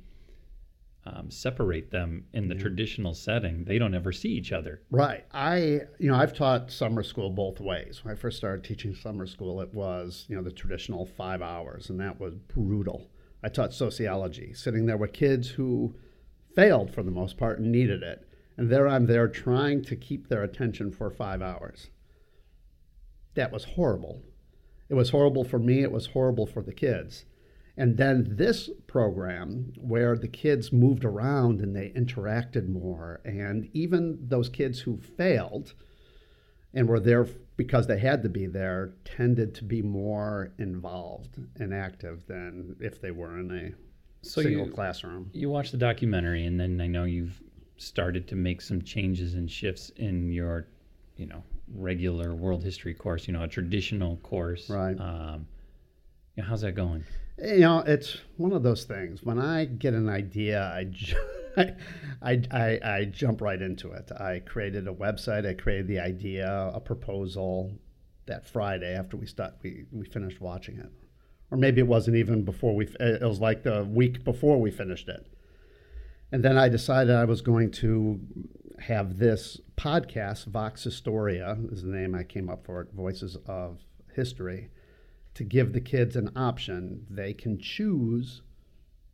um, 1.05 1.29
separate 1.29 1.91
them 1.91 2.25
in 2.33 2.47
the 2.47 2.55
traditional 2.55 3.13
setting. 3.13 3.65
They 3.65 3.77
don't 3.77 3.93
ever 3.93 4.11
see 4.11 4.29
each 4.29 4.51
other. 4.51 4.81
Right. 4.89 5.25
I, 5.33 5.81
you 5.99 6.09
know, 6.09 6.15
I've 6.15 6.33
taught 6.33 6.71
summer 6.71 7.03
school 7.03 7.29
both 7.29 7.59
ways. 7.59 8.03
When 8.03 8.13
I 8.13 8.17
first 8.17 8.37
started 8.37 8.63
teaching 8.63 8.95
summer 8.95 9.27
school, 9.27 9.59
it 9.61 9.73
was, 9.73 10.25
you 10.29 10.35
know, 10.35 10.41
the 10.41 10.51
traditional 10.51 11.05
five 11.05 11.41
hours, 11.41 11.89
and 11.89 11.99
that 11.99 12.19
was 12.19 12.35
brutal. 12.35 13.09
I 13.43 13.49
taught 13.49 13.73
sociology, 13.73 14.53
sitting 14.53 14.85
there 14.85 14.97
with 14.97 15.11
kids 15.11 15.49
who 15.49 15.95
failed 16.55 16.93
for 16.93 17.03
the 17.03 17.11
most 17.11 17.37
part 17.37 17.59
and 17.59 17.71
needed 17.71 18.01
it. 18.01 18.25
And 18.55 18.69
there 18.69 18.87
I'm 18.87 19.07
there 19.07 19.27
trying 19.27 19.83
to 19.85 19.95
keep 19.95 20.29
their 20.29 20.43
attention 20.43 20.91
for 20.91 21.09
five 21.09 21.41
hours. 21.41 21.89
That 23.35 23.51
was 23.51 23.65
horrible. 23.65 24.21
It 24.89 24.93
was 24.93 25.09
horrible 25.09 25.43
for 25.43 25.59
me, 25.59 25.81
it 25.81 25.91
was 25.91 26.07
horrible 26.07 26.45
for 26.45 26.61
the 26.61 26.73
kids. 26.73 27.25
And 27.75 27.97
then 27.97 28.27
this 28.29 28.69
program, 28.85 29.73
where 29.77 30.15
the 30.15 30.27
kids 30.27 30.71
moved 30.71 31.03
around 31.03 31.59
and 31.61 31.75
they 31.75 31.89
interacted 31.89 32.67
more, 32.67 33.19
and 33.25 33.67
even 33.73 34.19
those 34.21 34.47
kids 34.47 34.79
who 34.79 34.97
failed 34.97 35.73
and 36.73 36.87
were 36.87 36.99
there 36.99 37.27
because 37.57 37.87
they 37.87 37.99
had 37.99 38.23
to 38.23 38.29
be 38.29 38.45
there, 38.45 38.93
tended 39.05 39.53
to 39.55 39.63
be 39.63 39.81
more 39.81 40.51
involved 40.57 41.39
and 41.59 41.73
active 41.73 42.25
than 42.27 42.75
if 42.79 43.01
they 43.01 43.11
were 43.11 43.39
in 43.39 43.51
a 43.51 44.25
so 44.27 44.41
single 44.41 44.67
you, 44.67 44.71
classroom. 44.71 45.29
You 45.33 45.49
watched 45.49 45.71
the 45.71 45.77
documentary, 45.77 46.45
and 46.45 46.59
then 46.59 46.79
I 46.81 46.87
know 46.87 47.03
you've 47.03 47.41
started 47.77 48.27
to 48.27 48.35
make 48.35 48.61
some 48.61 48.81
changes 48.81 49.33
and 49.33 49.49
shifts 49.49 49.91
in 49.97 50.31
your, 50.31 50.67
you 51.17 51.25
know, 51.25 51.43
regular 51.73 52.33
world 52.33 52.63
history 52.63 52.93
course. 52.93 53.27
You 53.27 53.33
know, 53.33 53.43
a 53.43 53.47
traditional 53.47 54.17
course. 54.17 54.69
Right. 54.69 54.99
Um, 54.99 55.47
how's 56.39 56.61
that 56.61 56.73
going? 56.73 57.03
You 57.37 57.59
know, 57.59 57.79
it's 57.79 58.17
one 58.37 58.53
of 58.53 58.63
those 58.63 58.83
things. 58.83 59.23
When 59.23 59.39
I 59.39 59.65
get 59.65 59.93
an 59.93 60.09
idea, 60.09 60.61
I. 61.57 61.73
I, 62.23 62.41
I, 62.51 62.79
I 62.83 63.05
jump 63.05 63.41
right 63.41 63.61
into 63.61 63.91
it. 63.91 64.11
I 64.11 64.39
created 64.39 64.87
a 64.87 64.93
website. 64.93 65.45
I 65.45 65.53
created 65.53 65.87
the 65.87 65.99
idea, 65.99 66.71
a 66.73 66.79
proposal 66.79 67.77
that 68.25 68.47
Friday 68.47 68.95
after 68.95 69.17
we 69.17 69.27
start, 69.27 69.55
we, 69.61 69.85
we 69.91 70.05
finished 70.05 70.41
watching 70.41 70.77
it. 70.77 70.89
Or 71.51 71.57
maybe 71.57 71.81
it 71.81 71.87
wasn't 71.87 72.17
even 72.17 72.43
before 72.43 72.75
we, 72.75 72.87
it 72.99 73.21
was 73.21 73.39
like 73.39 73.63
the 73.63 73.83
week 73.83 74.23
before 74.23 74.59
we 74.59 74.71
finished 74.71 75.09
it. 75.09 75.27
And 76.31 76.43
then 76.43 76.57
I 76.57 76.69
decided 76.69 77.13
I 77.13 77.25
was 77.25 77.41
going 77.41 77.69
to 77.71 78.19
have 78.79 79.19
this 79.19 79.59
podcast, 79.77 80.45
Vox 80.45 80.83
Historia 80.83 81.57
is 81.71 81.83
the 81.83 81.91
name 81.91 82.15
I 82.15 82.23
came 82.23 82.49
up 82.49 82.65
for 82.65 82.81
it, 82.81 82.87
Voices 82.93 83.37
of 83.45 83.79
History, 84.15 84.69
to 85.35 85.43
give 85.43 85.73
the 85.73 85.81
kids 85.81 86.15
an 86.15 86.31
option. 86.35 87.05
They 87.09 87.33
can 87.33 87.59
choose 87.59 88.41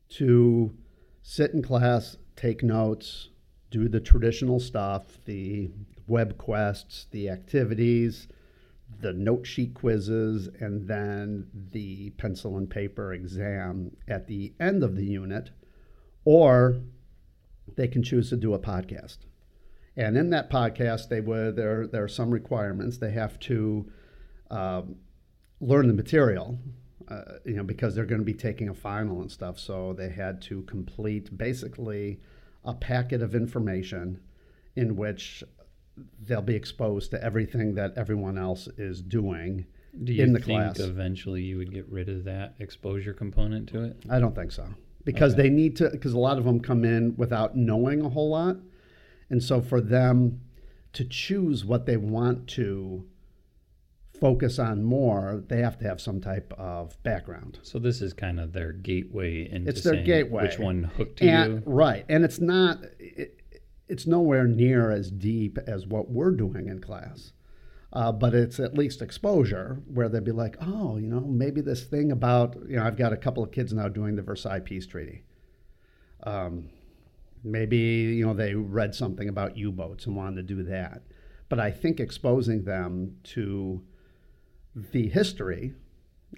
to 0.10 0.76
sit 1.22 1.52
in 1.52 1.62
class, 1.62 2.18
take 2.36 2.64
notes, 2.64 3.30
do 3.72 3.88
the 3.88 4.00
traditional 4.00 4.60
stuff, 4.60 5.04
the 5.26 5.70
web 6.08 6.38
quests, 6.38 7.06
the 7.12 7.30
activities, 7.30 8.28
the 9.02 9.14
note 9.14 9.46
sheet 9.46 9.74
quizzes, 9.76 10.50
and 10.60 10.88
then 10.88 11.48
the 11.72 12.10
pencil 12.12 12.58
and 12.58 12.70
paper 12.70 13.14
exam 13.14 13.96
at 14.08 14.28
the 14.28 14.54
end 14.60 14.84
of 14.84 14.96
the 14.96 15.06
unit, 15.06 15.52
or 16.26 16.82
they 17.76 17.88
can 17.88 18.04
choose 18.04 18.30
to 18.30 18.36
do 18.36 18.54
a 18.54 18.60
podcast. 18.60 19.20
And 19.96 20.18
in 20.18 20.32
that 20.32 20.50
podcast, 20.50 21.10
they 21.10 21.22
would 21.22 21.56
there 21.56 21.86
there 21.86 22.04
are 22.04 22.08
some 22.08 22.32
requirements. 22.32 22.98
They 22.98 23.12
have 23.12 23.40
to 23.42 23.92
um, 24.50 24.96
learn 25.62 25.88
the 25.88 25.94
material, 25.94 26.58
uh, 27.08 27.22
you 27.46 27.56
know, 27.56 27.64
because 27.64 27.96
they're 27.96 28.06
going 28.06 28.22
to 28.22 28.26
be 28.26 28.34
taking 28.34 28.70
a 28.70 28.74
final 28.74 29.22
and 29.22 29.32
stuff. 29.32 29.60
So 29.60 29.94
they 29.94 30.10
had 30.10 30.42
to 30.44 30.62
complete 30.64 31.38
basically 31.38 32.20
a 32.64 32.74
packet 32.74 33.22
of 33.22 33.36
information 33.36 34.20
in 34.76 34.96
which 34.96 35.44
they'll 36.26 36.42
be 36.42 36.56
exposed 36.56 37.12
to 37.12 37.22
everything 37.24 37.76
that 37.76 37.94
everyone 37.98 38.38
else 38.38 38.68
is 38.78 39.02
doing 39.02 39.66
Do 40.04 40.14
you 40.14 40.24
in 40.24 40.34
the 40.34 40.40
think 40.40 40.76
class. 40.76 40.80
eventually 40.80 41.42
you 41.42 41.58
would 41.58 41.74
get 41.74 41.90
rid 41.90 42.08
of 42.10 42.24
that 42.26 42.56
exposure 42.60 43.14
component 43.14 43.68
to 43.70 43.84
it? 43.84 43.98
I 44.10 44.20
don't 44.20 44.36
think 44.36 44.52
so 44.52 44.66
because 45.04 45.34
Okay. 45.34 45.44
they 45.44 45.50
need 45.50 45.76
to 45.78 45.90
because 45.90 46.14
a 46.14 46.20
lot 46.20 46.38
of 46.38 46.46
them 46.46 46.60
come 46.62 46.86
in 46.86 47.16
without 47.18 47.58
knowing 47.58 48.02
a 48.02 48.10
whole 48.10 48.30
lot, 48.30 48.58
and 49.30 49.42
so 49.44 49.60
for 49.62 49.82
them 49.82 50.40
to 50.94 51.04
choose 51.04 51.66
what 51.66 51.86
they 51.86 51.98
want 51.98 52.48
to 52.50 53.06
focus 54.20 54.60
on 54.60 54.84
more, 54.84 55.44
they 55.48 55.62
have 55.62 55.78
to 55.80 55.86
have 55.86 56.00
some 56.02 56.20
type 56.22 56.54
of 56.58 57.02
background. 57.04 57.60
So 57.64 57.80
this 57.80 58.02
is 58.02 58.14
kind 58.14 58.40
of 58.40 58.54
their 58.54 58.72
gateway 58.74 59.50
into 59.50 59.70
It's 59.70 59.84
their 59.84 60.04
gateway. 60.04 60.44
which 60.44 60.60
one 60.60 60.84
hooked 60.84 61.22
and 61.22 61.54
you. 61.56 61.64
right, 61.66 62.06
and 62.10 62.24
it's 62.24 62.40
not. 62.40 62.80
It, 63.00 63.36
it's 63.88 64.06
nowhere 64.06 64.46
near 64.46 64.92
as 64.92 65.10
deep 65.10 65.58
as 65.66 65.88
what 65.88 66.10
we're 66.12 66.32
doing 66.32 66.68
in 66.68 66.80
class. 66.80 67.34
Uh, 67.92 68.12
but 68.12 68.36
it's 68.36 68.60
at 68.60 68.76
least 68.76 69.02
exposure 69.02 69.82
where 69.92 70.08
they'd 70.08 70.24
be 70.24 70.32
like, 70.32 70.56
oh, 70.62 70.98
you 70.98 71.08
know, 71.08 71.22
maybe 71.22 71.60
this 71.60 71.86
thing 71.86 72.12
about, 72.12 72.56
you 72.68 72.76
know, 72.76 72.84
I've 72.84 72.98
got 72.98 73.14
a 73.14 73.18
couple 73.18 73.42
of 73.44 73.52
kids 73.52 73.74
now 73.74 73.88
doing 73.88 74.16
the 74.16 74.22
Versailles 74.22 74.60
Peace 74.60 74.86
Treaty. 74.86 75.24
Um, 76.24 76.70
maybe, 77.44 77.78
you 77.78 78.28
know, 78.28 78.36
they 78.36 78.54
read 78.54 78.94
something 78.94 79.28
about 79.28 79.58
U 79.58 79.72
boats 79.72 80.06
and 80.06 80.16
wanted 80.16 80.36
to 80.48 80.56
do 80.56 80.62
that. 80.66 81.02
But 81.50 81.60
I 81.60 81.72
think 81.72 82.00
exposing 82.00 82.64
them 82.64 83.16
to 83.24 83.82
the 84.92 85.08
history 85.10 85.74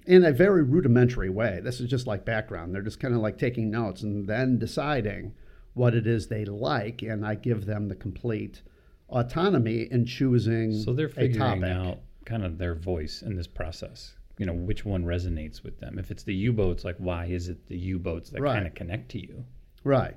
in 0.06 0.24
a 0.24 0.32
very 0.32 0.62
rudimentary 0.62 1.28
way, 1.30 1.60
this 1.62 1.80
is 1.80 1.88
just 1.90 2.06
like 2.06 2.24
background. 2.24 2.74
They're 2.74 2.82
just 2.82 3.00
kind 3.00 3.14
of 3.14 3.20
like 3.20 3.38
taking 3.38 3.70
notes 3.70 4.02
and 4.02 4.26
then 4.26 4.58
deciding 4.58 5.34
what 5.74 5.94
it 5.94 6.06
is 6.06 6.26
they 6.28 6.44
like. 6.44 7.02
And 7.02 7.24
I 7.26 7.34
give 7.34 7.66
them 7.66 7.88
the 7.88 7.94
complete 7.94 8.62
autonomy 9.08 9.82
in 9.90 10.06
choosing 10.06 10.72
So 10.74 10.92
they're 10.94 11.06
a 11.06 11.10
figuring 11.10 11.60
topic. 11.60 11.64
out 11.76 11.98
kind 12.24 12.44
of 12.44 12.58
their 12.58 12.74
voice 12.74 13.22
in 13.22 13.36
this 13.36 13.46
process. 13.46 14.14
You 14.38 14.46
know, 14.46 14.54
which 14.54 14.84
one 14.84 15.04
resonates 15.04 15.62
with 15.62 15.78
them. 15.78 15.98
If 15.98 16.10
it's 16.10 16.22
the 16.22 16.34
U-boats, 16.34 16.84
like 16.84 16.96
why 16.96 17.26
is 17.26 17.48
it 17.48 17.68
the 17.68 17.76
U-boats 17.76 18.30
that 18.30 18.40
Right. 18.40 18.54
kind 18.54 18.66
of 18.66 18.74
connect 18.74 19.10
to 19.10 19.20
you? 19.20 19.44
Right. 19.84 20.16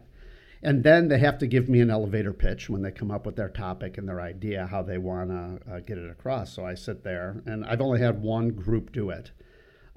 And 0.66 0.84
then 0.84 1.10
they 1.10 1.20
have 1.20 1.38
to 1.38 1.48
give 1.48 1.70
me 1.70 1.80
an 1.82 1.92
elevator 1.92 2.34
pitch 2.34 2.72
when 2.72 2.82
they 2.82 2.90
come 2.90 3.12
up 3.12 3.28
with 3.28 3.36
their 3.36 3.50
topic 3.50 4.00
and 4.00 4.10
their 4.10 4.20
idea, 4.20 4.66
how 4.66 4.82
they 4.82 4.98
want 4.98 5.30
to 5.30 5.60
uh, 5.72 5.80
get 5.82 6.00
it 6.00 6.10
across. 6.10 6.52
So 6.56 6.66
I 6.66 6.74
sit 6.74 7.04
there, 7.04 7.44
and 7.46 7.64
I've 7.64 7.82
only 7.82 8.00
had 8.00 8.20
one 8.20 8.50
group 8.50 8.92
do 8.92 9.12
it. 9.12 9.30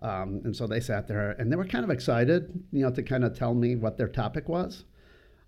Um, 0.02 0.42
and 0.44 0.54
so 0.54 0.66
they 0.66 0.80
sat 0.80 1.08
there, 1.08 1.30
and 1.30 1.50
they 1.50 1.56
were 1.56 1.64
kind 1.64 1.84
of 1.84 1.90
excited, 1.90 2.62
you 2.70 2.82
know, 2.82 2.90
to 2.90 3.02
kind 3.02 3.24
of 3.24 3.34
tell 3.34 3.54
me 3.54 3.76
what 3.76 3.96
their 3.96 4.08
topic 4.08 4.46
was 4.46 4.84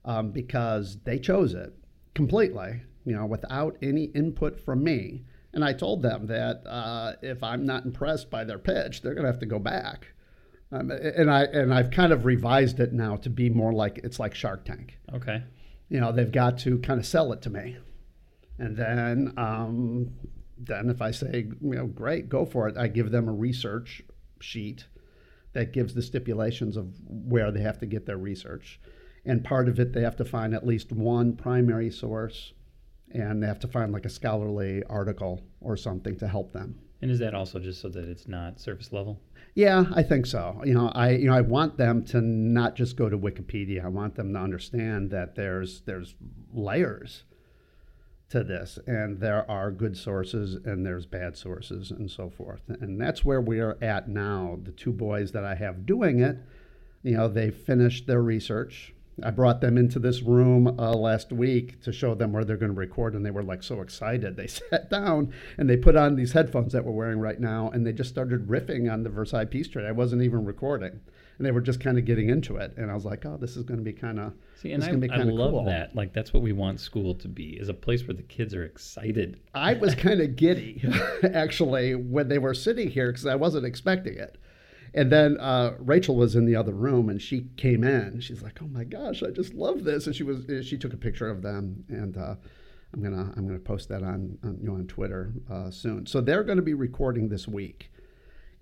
um, 0.06 0.30
because 0.30 0.96
they 1.04 1.18
chose 1.18 1.52
it 1.52 1.74
completely, 2.14 2.80
you 3.04 3.14
know, 3.14 3.26
without 3.26 3.76
any 3.82 4.04
input 4.04 4.58
from 4.58 4.82
me. 4.82 5.24
And 5.52 5.62
I 5.62 5.74
told 5.74 6.00
them 6.00 6.28
that 6.28 6.66
uh, 6.66 7.16
if 7.20 7.42
I'm 7.42 7.66
not 7.66 7.84
impressed 7.84 8.30
by 8.30 8.44
their 8.44 8.58
pitch, 8.58 9.02
they're 9.02 9.12
going 9.12 9.26
to 9.26 9.30
have 9.30 9.40
to 9.40 9.46
go 9.46 9.58
back. 9.58 10.14
Um, 10.72 10.90
and 10.90 11.30
I 11.30 11.44
and 11.44 11.74
I've 11.74 11.90
kind 11.90 12.12
of 12.12 12.24
revised 12.24 12.78
it 12.78 12.92
now 12.92 13.16
to 13.16 13.30
be 13.30 13.50
more 13.50 13.72
like 13.72 13.98
it's 13.98 14.20
like 14.20 14.34
Shark 14.34 14.64
Tank. 14.64 14.98
Okay. 15.12 15.42
You 15.88 16.00
know, 16.00 16.12
they've 16.12 16.30
got 16.30 16.58
to 16.60 16.78
kind 16.78 17.00
of 17.00 17.06
sell 17.06 17.32
it 17.32 17.42
to 17.42 17.50
me, 17.50 17.76
and 18.58 18.76
then 18.76 19.34
um, 19.36 20.12
then 20.56 20.88
if 20.88 21.02
I 21.02 21.10
say 21.10 21.48
you 21.60 21.74
know 21.74 21.86
great, 21.86 22.28
go 22.28 22.44
for 22.44 22.68
it, 22.68 22.76
I 22.76 22.86
give 22.86 23.10
them 23.10 23.28
a 23.28 23.32
research 23.32 24.02
sheet 24.40 24.84
that 25.52 25.72
gives 25.72 25.94
the 25.94 26.02
stipulations 26.02 26.76
of 26.76 26.94
where 27.08 27.50
they 27.50 27.62
have 27.62 27.78
to 27.80 27.86
get 27.86 28.06
their 28.06 28.18
research, 28.18 28.80
and 29.24 29.42
part 29.42 29.68
of 29.68 29.80
it 29.80 29.92
they 29.92 30.02
have 30.02 30.16
to 30.16 30.24
find 30.24 30.54
at 30.54 30.64
least 30.64 30.92
one 30.92 31.34
primary 31.34 31.90
source, 31.90 32.52
and 33.10 33.42
they 33.42 33.48
have 33.48 33.58
to 33.60 33.68
find 33.68 33.92
like 33.92 34.04
a 34.04 34.10
scholarly 34.10 34.84
article 34.88 35.42
or 35.60 35.76
something 35.76 36.16
to 36.18 36.28
help 36.28 36.52
them. 36.52 36.78
And 37.02 37.10
is 37.10 37.18
that 37.18 37.34
also 37.34 37.58
just 37.58 37.80
so 37.80 37.88
that 37.88 38.04
it's 38.04 38.28
not 38.28 38.60
surface 38.60 38.92
level? 38.92 39.18
Yeah, 39.54 39.84
I 39.94 40.02
think 40.02 40.26
so. 40.26 40.60
You 40.64 40.74
know, 40.74 40.88
I 40.94 41.10
you 41.10 41.26
know 41.26 41.34
I 41.34 41.40
want 41.40 41.76
them 41.76 42.04
to 42.06 42.20
not 42.20 42.76
just 42.76 42.96
go 42.96 43.08
to 43.08 43.18
Wikipedia. 43.18 43.84
I 43.84 43.88
want 43.88 44.14
them 44.14 44.32
to 44.34 44.38
understand 44.38 45.10
that 45.10 45.34
there's 45.34 45.80
there's 45.82 46.14
layers 46.52 47.24
to 48.30 48.44
this, 48.44 48.78
and 48.86 49.18
there 49.18 49.48
are 49.50 49.72
good 49.72 49.96
sources 49.96 50.54
and 50.64 50.86
there's 50.86 51.04
bad 51.04 51.36
sources 51.36 51.90
and 51.90 52.08
so 52.10 52.30
forth. 52.30 52.62
And 52.68 53.00
that's 53.00 53.24
where 53.24 53.40
we 53.40 53.58
are 53.60 53.76
at 53.82 54.08
now. 54.08 54.58
The 54.62 54.70
two 54.70 54.92
boys 54.92 55.32
that 55.32 55.44
I 55.44 55.56
have 55.56 55.84
doing 55.84 56.20
it, 56.20 56.38
you 57.02 57.16
know, 57.16 57.26
they 57.26 57.50
finished 57.50 58.06
their 58.06 58.22
research. 58.22 58.94
I 59.22 59.30
brought 59.30 59.60
them 59.60 59.76
into 59.76 59.98
this 59.98 60.22
room 60.22 60.66
uh, 60.78 60.94
last 60.94 61.32
week 61.32 61.82
to 61.82 61.92
show 61.92 62.14
them 62.14 62.32
where 62.32 62.44
they're 62.44 62.56
going 62.56 62.72
to 62.72 62.78
record, 62.78 63.14
and 63.14 63.24
they 63.24 63.30
were 63.30 63.42
like 63.42 63.62
so 63.62 63.80
excited. 63.80 64.36
They 64.36 64.46
sat 64.70 64.90
down 64.90 65.32
and 65.58 65.68
they 65.68 65.76
put 65.76 65.96
on 65.96 66.16
these 66.16 66.32
headphones 66.32 66.72
that 66.72 66.84
we're 66.84 66.92
wearing 66.92 67.20
right 67.20 67.40
now, 67.40 67.70
and 67.70 67.86
they 67.86 67.92
just 67.92 68.10
started 68.10 68.48
riffing 68.48 68.92
on 68.92 69.02
the 69.02 69.10
Versailles 69.10 69.44
Peace 69.44 69.68
Treaty. 69.68 69.88
I 69.88 69.92
wasn't 69.92 70.22
even 70.22 70.44
recording, 70.44 71.00
and 71.38 71.46
they 71.46 71.50
were 71.50 71.60
just 71.60 71.80
kind 71.80 71.98
of 71.98 72.04
getting 72.04 72.28
into 72.28 72.56
it. 72.56 72.74
And 72.76 72.90
I 72.90 72.94
was 72.94 73.04
like, 73.04 73.26
oh, 73.26 73.36
this 73.36 73.56
is 73.56 73.62
going 73.64 73.78
to 73.78 73.84
be 73.84 73.92
kind 73.92 74.18
of 74.18 74.32
See, 74.56 74.72
and 74.72 74.84
I, 74.84 74.88
I 74.88 75.22
love 75.22 75.52
cool. 75.52 75.64
that. 75.64 75.94
Like 75.94 76.12
that's 76.12 76.32
what 76.32 76.42
we 76.42 76.52
want 76.52 76.80
school 76.80 77.14
to 77.16 77.28
be, 77.28 77.58
is 77.58 77.68
a 77.68 77.74
place 77.74 78.06
where 78.06 78.14
the 78.14 78.22
kids 78.22 78.54
are 78.54 78.64
excited. 78.64 79.40
I 79.54 79.74
was 79.74 79.94
kind 79.94 80.20
of 80.20 80.36
giddy, 80.36 80.82
actually, 81.34 81.94
when 81.94 82.28
they 82.28 82.38
were 82.38 82.54
sitting 82.54 82.90
here 82.90 83.10
because 83.10 83.26
I 83.26 83.36
wasn't 83.36 83.66
expecting 83.66 84.16
it. 84.16 84.38
And 84.92 85.10
then 85.10 85.38
uh, 85.38 85.74
Rachel 85.78 86.16
was 86.16 86.34
in 86.34 86.46
the 86.46 86.56
other 86.56 86.72
room, 86.72 87.08
and 87.08 87.22
she 87.22 87.46
came 87.56 87.84
in. 87.84 88.20
She's 88.20 88.42
like, 88.42 88.58
"Oh 88.62 88.66
my 88.66 88.84
gosh, 88.84 89.22
I 89.22 89.30
just 89.30 89.54
love 89.54 89.84
this!" 89.84 90.06
And 90.06 90.16
she 90.16 90.24
was 90.24 90.44
she 90.66 90.76
took 90.76 90.92
a 90.92 90.96
picture 90.98 91.28
of 91.28 91.42
them, 91.42 91.84
and 91.88 92.16
uh, 92.16 92.34
I'm 92.92 93.02
gonna 93.02 93.32
I'm 93.36 93.46
gonna 93.46 93.58
post 93.60 93.88
that 93.90 94.02
on, 94.02 94.38
on 94.42 94.58
you 94.60 94.68
know 94.68 94.74
on 94.74 94.86
Twitter 94.86 95.32
uh, 95.50 95.70
soon. 95.70 96.06
So 96.06 96.20
they're 96.20 96.42
going 96.42 96.56
to 96.56 96.62
be 96.62 96.74
recording 96.74 97.28
this 97.28 97.46
week, 97.46 97.92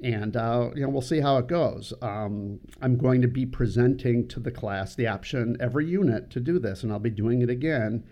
and 0.03 0.37
uh, 0.37 0.71
you 0.75 0.83
know 0.83 0.91
we'll 0.91 1.01
see 1.01 1.21
how 1.21 1.39
it 1.39 1.47
goes. 1.47 1.95
Um, 2.03 2.61
I'm 2.83 2.99
going 2.99 3.23
to 3.23 3.29
be 3.29 3.47
presenting 3.47 4.29
to 4.29 4.41
the 4.41 4.51
class 4.51 4.95
the 4.95 5.07
option 5.07 5.57
every 5.61 5.87
unit 5.87 6.31
to 6.31 6.41
do 6.41 6.59
this, 6.59 6.83
and 6.83 6.93
I'll 6.93 6.99
be 6.99 7.11
doing 7.11 7.41
it 7.41 7.49
again. 7.49 8.05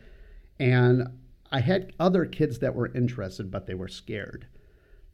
And 0.59 1.09
I 1.53 1.61
had 1.61 1.93
other 2.01 2.25
kids 2.25 2.61
that 2.61 2.75
were 2.75 2.91
interested, 2.95 3.51
but 3.51 3.67
they 3.67 3.75
were 3.75 3.89
scared. 3.89 4.47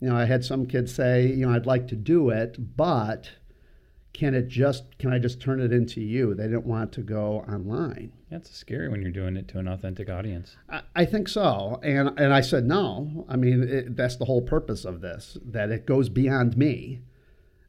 You 0.03 0.09
know, 0.09 0.17
I 0.17 0.25
had 0.25 0.45
some 0.45 0.67
kids 0.67 0.93
say, 0.93 1.29
you 1.29 1.47
know, 1.47 1.55
I'd 1.55 1.65
like 1.65 1.87
to 1.87 1.95
do 1.95 2.31
it, 2.31 2.77
but 2.77 3.31
can 4.13 4.35
it 4.35 4.49
just 4.49 4.99
can 4.99 5.13
I 5.13 5.21
just 5.21 5.41
turn 5.41 5.61
it 5.61 5.73
into 5.73 6.01
you? 6.01 6.35
They 6.35 6.49
didn't 6.49 6.67
want 6.67 6.91
to 6.95 7.03
go 7.03 7.45
online. 7.49 8.11
That's 8.29 8.51
scary 8.51 8.89
when 8.89 9.01
you're 9.01 9.13
doing 9.13 9.37
it 9.37 9.47
to 9.49 9.61
an 9.61 9.69
authentic 9.69 10.11
audience. 10.11 10.57
I, 10.69 10.83
I 10.97 11.05
think 11.05 11.29
so, 11.29 11.79
and 11.85 12.19
and 12.19 12.35
I 12.35 12.41
said 12.41 12.65
no. 12.65 13.25
I 13.29 13.37
mean, 13.37 13.63
it, 13.63 13.97
that's 13.97 14.17
the 14.17 14.25
whole 14.25 14.43
purpose 14.43 14.85
of 14.85 15.03
this. 15.03 15.39
That 15.45 15.71
it 15.71 15.87
goes 15.87 16.09
beyond 16.09 16.57
me, 16.57 17.03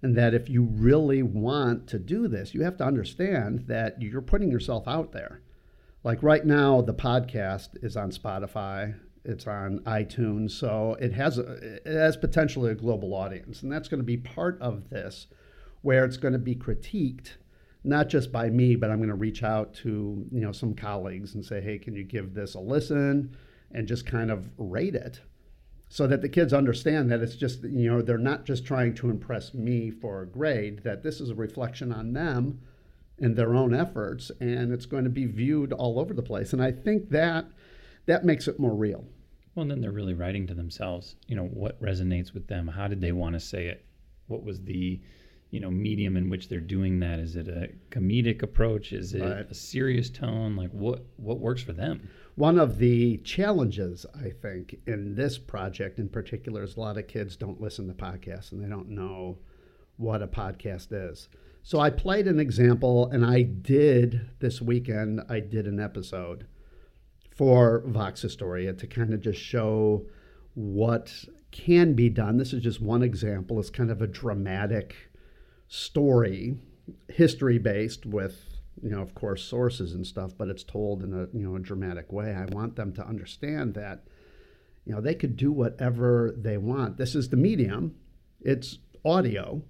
and 0.01 0.17
that 0.17 0.33
if 0.33 0.49
you 0.49 0.63
really 0.63 1.21
want 1.21 1.85
to 1.89 1.99
do 1.99 2.27
this, 2.27 2.55
you 2.55 2.63
have 2.63 2.77
to 2.77 2.83
understand 2.83 3.65
that 3.67 4.01
you're 4.01 4.23
putting 4.23 4.49
yourself 4.49 4.87
out 4.87 5.11
there. 5.11 5.43
Like 6.03 6.23
right 6.23 6.47
now, 6.47 6.81
the 6.81 6.95
podcast 6.95 7.83
is 7.83 7.95
on 7.95 8.09
Spotify. 8.09 8.95
It's 9.25 9.47
on 9.47 9.79
iTunes, 9.79 10.51
so 10.51 10.97
it 10.99 11.13
has 11.13 11.37
a, 11.37 11.53
it 11.85 11.95
has 11.95 12.17
potentially 12.17 12.71
a 12.71 12.75
global 12.75 13.13
audience, 13.13 13.63
and 13.63 13.71
that's 13.71 13.87
going 13.87 14.01
to 14.01 14.05
be 14.05 14.17
part 14.17 14.61
of 14.61 14.89
this, 14.89 15.27
where 15.81 16.03
it's 16.03 16.17
going 16.17 16.33
to 16.33 16.39
be 16.39 16.55
critiqued 16.55 17.37
not 17.85 18.07
just 18.07 18.31
by 18.31 18.49
me, 18.49 18.75
but 18.75 18.89
I'm 18.89 18.97
going 18.97 19.09
to 19.09 19.15
reach 19.15 19.43
out 19.43 19.73
to 19.75 20.25
you 20.31 20.41
know 20.41 20.51
some 20.51 20.73
colleagues 20.73 21.35
and 21.35 21.45
say, 21.45 21.61
hey, 21.61 21.77
can 21.77 21.95
you 21.95 22.03
give 22.03 22.33
this 22.33 22.55
a 22.55 22.59
listen, 22.59 23.35
and 23.71 23.87
just 23.87 24.05
kind 24.05 24.29
of 24.29 24.49
rate 24.57 24.95
it, 24.95 25.21
so 25.87 26.05
that 26.07 26.21
the 26.21 26.29
kids 26.29 26.53
understand 26.53 27.09
that 27.11 27.21
it's 27.21 27.35
just 27.35 27.63
you 27.63 27.89
know 27.89 28.01
they're 28.01 28.17
not 28.17 28.45
just 28.45 28.65
trying 28.65 28.93
to 28.95 29.09
impress 29.09 29.53
me 29.53 29.89
for 29.89 30.21
a 30.21 30.27
grade, 30.27 30.83
that 30.83 31.03
this 31.03 31.21
is 31.21 31.29
a 31.29 31.35
reflection 31.35 31.91
on 31.93 32.13
them 32.13 32.59
and 33.19 33.35
their 33.35 33.55
own 33.55 33.73
efforts, 33.73 34.31
and 34.39 34.73
it's 34.73 34.85
going 34.85 35.03
to 35.03 35.09
be 35.09 35.25
viewed 35.25 35.71
all 35.71 35.99
over 35.99 36.13
the 36.13 36.21
place. 36.21 36.51
And 36.51 36.61
I 36.61 36.71
think 36.71 37.09
that 37.11 37.45
that 38.05 38.25
makes 38.25 38.47
it 38.47 38.59
more 38.59 38.75
real. 38.75 39.05
Well, 39.55 39.63
and 39.63 39.71
then 39.71 39.81
they're 39.81 39.91
really 39.91 40.13
writing 40.13 40.47
to 40.47 40.53
themselves. 40.53 41.15
You 41.27 41.35
know, 41.35 41.45
what 41.45 41.81
resonates 41.81 42.33
with 42.33 42.47
them? 42.47 42.67
How 42.67 42.87
did 42.87 43.01
they 43.01 43.11
want 43.11 43.33
to 43.33 43.39
say 43.39 43.67
it? 43.67 43.85
What 44.27 44.43
was 44.43 44.61
the, 44.63 44.99
you 45.51 45.59
know, 45.59 45.69
medium 45.69 46.17
in 46.17 46.29
which 46.29 46.49
they're 46.49 46.59
doing 46.59 46.99
that? 47.01 47.19
Is 47.19 47.35
it 47.35 47.47
a 47.47 47.69
comedic 47.91 48.41
approach? 48.41 48.93
Is 48.93 49.13
it 49.13 49.21
right. 49.21 49.49
a 49.49 49.53
serious 49.53 50.09
tone? 50.09 50.55
Like 50.55 50.71
what 50.71 51.05
what 51.17 51.39
works 51.39 51.61
for 51.61 51.73
them? 51.73 52.09
One 52.35 52.57
of 52.57 52.79
the 52.79 53.17
challenges 53.17 54.07
I 54.15 54.29
think 54.29 54.75
in 54.87 55.13
this 55.13 55.37
project 55.37 55.99
in 55.99 56.09
particular 56.09 56.63
is 56.63 56.75
a 56.75 56.79
lot 56.79 56.97
of 56.97 57.07
kids 57.07 57.35
don't 57.35 57.61
listen 57.61 57.87
to 57.87 57.93
podcasts 57.93 58.51
and 58.51 58.63
they 58.63 58.69
don't 58.69 58.89
know 58.89 59.37
what 59.97 60.23
a 60.23 60.27
podcast 60.27 60.87
is. 60.91 61.29
So 61.61 61.79
I 61.79 61.91
played 61.91 62.27
an 62.27 62.39
example 62.39 63.07
and 63.07 63.23
I 63.23 63.43
did 63.43 64.31
this 64.39 64.61
weekend 64.61 65.21
I 65.29 65.41
did 65.41 65.67
an 65.67 65.79
episode 65.79 66.47
for 67.35 67.83
Vox 67.87 68.21
Historia 68.21 68.73
to 68.73 68.87
kind 68.87 69.13
of 69.13 69.21
just 69.21 69.39
show 69.39 70.05
what 70.53 71.11
can 71.51 71.93
be 71.93 72.09
done. 72.09 72.37
This 72.37 72.53
is 72.53 72.61
just 72.61 72.81
one 72.81 73.01
example. 73.01 73.59
It's 73.59 73.69
kind 73.69 73.89
of 73.91 74.01
a 74.01 74.07
dramatic 74.07 74.95
story, 75.67 76.57
history 77.09 77.57
based 77.57 78.05
with, 78.05 78.59
you 78.81 78.89
know, 78.89 79.01
of 79.01 79.15
course, 79.15 79.43
sources 79.43 79.93
and 79.93 80.05
stuff, 80.05 80.33
but 80.37 80.47
it's 80.47 80.63
told 80.63 81.03
in 81.03 81.13
a, 81.13 81.27
you 81.35 81.47
know, 81.47 81.55
a 81.55 81.59
dramatic 81.59 82.11
way. 82.11 82.35
I 82.35 82.45
want 82.45 82.75
them 82.75 82.93
to 82.93 83.07
understand 83.07 83.73
that, 83.75 84.03
you 84.85 84.93
know, 84.93 85.01
they 85.01 85.15
could 85.15 85.35
do 85.35 85.51
whatever 85.51 86.33
they 86.37 86.57
want. 86.57 86.97
This 86.97 87.15
is 87.15 87.29
the 87.29 87.37
medium, 87.37 87.95
it's 88.41 88.77
audio, 89.03 89.63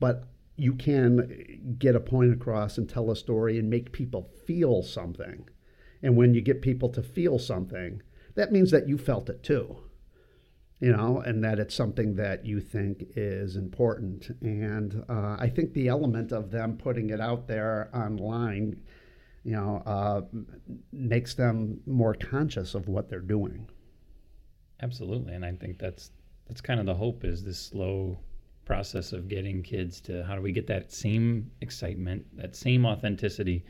but 0.00 0.24
you 0.56 0.74
can 0.74 1.76
get 1.78 1.96
a 1.96 2.00
point 2.00 2.32
across 2.32 2.76
and 2.76 2.88
tell 2.88 3.10
a 3.10 3.16
story 3.16 3.58
and 3.58 3.70
make 3.70 3.92
people 3.92 4.28
feel 4.46 4.82
something. 4.82 5.48
And 6.02 6.16
when 6.16 6.34
you 6.34 6.40
get 6.40 6.62
people 6.62 6.88
to 6.90 7.02
feel 7.02 7.38
something, 7.38 8.02
that 8.34 8.52
means 8.52 8.70
that 8.70 8.88
you 8.88 8.96
felt 8.96 9.28
it 9.28 9.42
too, 9.42 9.76
you 10.80 10.92
know, 10.92 11.22
and 11.24 11.44
that 11.44 11.58
it's 11.58 11.74
something 11.74 12.14
that 12.16 12.46
you 12.46 12.60
think 12.60 13.04
is 13.16 13.56
important. 13.56 14.30
And 14.40 15.04
uh, 15.08 15.36
I 15.38 15.48
think 15.54 15.72
the 15.72 15.88
element 15.88 16.32
of 16.32 16.50
them 16.50 16.76
putting 16.76 17.10
it 17.10 17.20
out 17.20 17.46
there 17.46 17.90
online, 17.94 18.80
you 19.44 19.52
know, 19.52 19.82
uh, 19.84 20.22
makes 20.92 21.34
them 21.34 21.80
more 21.86 22.14
conscious 22.14 22.74
of 22.74 22.88
what 22.88 23.08
they're 23.08 23.20
doing. 23.20 23.68
Absolutely, 24.82 25.34
and 25.34 25.44
I 25.44 25.52
think 25.52 25.78
that's 25.78 26.12
that's 26.48 26.62
kind 26.62 26.80
of 26.80 26.86
the 26.86 26.94
hope 26.94 27.24
is 27.24 27.44
this 27.44 27.58
slow 27.58 28.18
process 28.64 29.12
of 29.12 29.28
getting 29.28 29.62
kids 29.62 30.00
to 30.00 30.24
how 30.24 30.34
do 30.34 30.40
we 30.40 30.52
get 30.52 30.66
that 30.66 30.90
same 30.90 31.50
excitement, 31.60 32.24
that 32.36 32.56
same 32.56 32.86
authenticity 32.86 33.64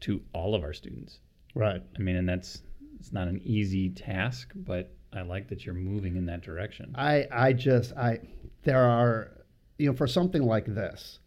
to 0.00 0.20
all 0.32 0.54
of 0.54 0.62
our 0.62 0.72
students. 0.72 1.20
Right. 1.54 1.82
I 1.96 1.98
mean, 2.00 2.16
and 2.16 2.28
that's 2.28 2.62
it's 2.98 3.12
not 3.12 3.28
an 3.28 3.40
easy 3.44 3.90
task, 3.90 4.52
but 4.54 4.92
I 5.12 5.22
like 5.22 5.48
that 5.48 5.64
you're 5.64 5.74
moving 5.74 6.16
in 6.16 6.26
that 6.26 6.42
direction. 6.42 6.94
I 6.96 7.26
I 7.32 7.52
just 7.52 7.92
I 7.96 8.20
there 8.62 8.82
are 8.82 9.32
you 9.78 9.88
know 9.88 9.96
for 9.96 10.06
something 10.06 10.42
like 10.42 10.66
this. 10.66 11.18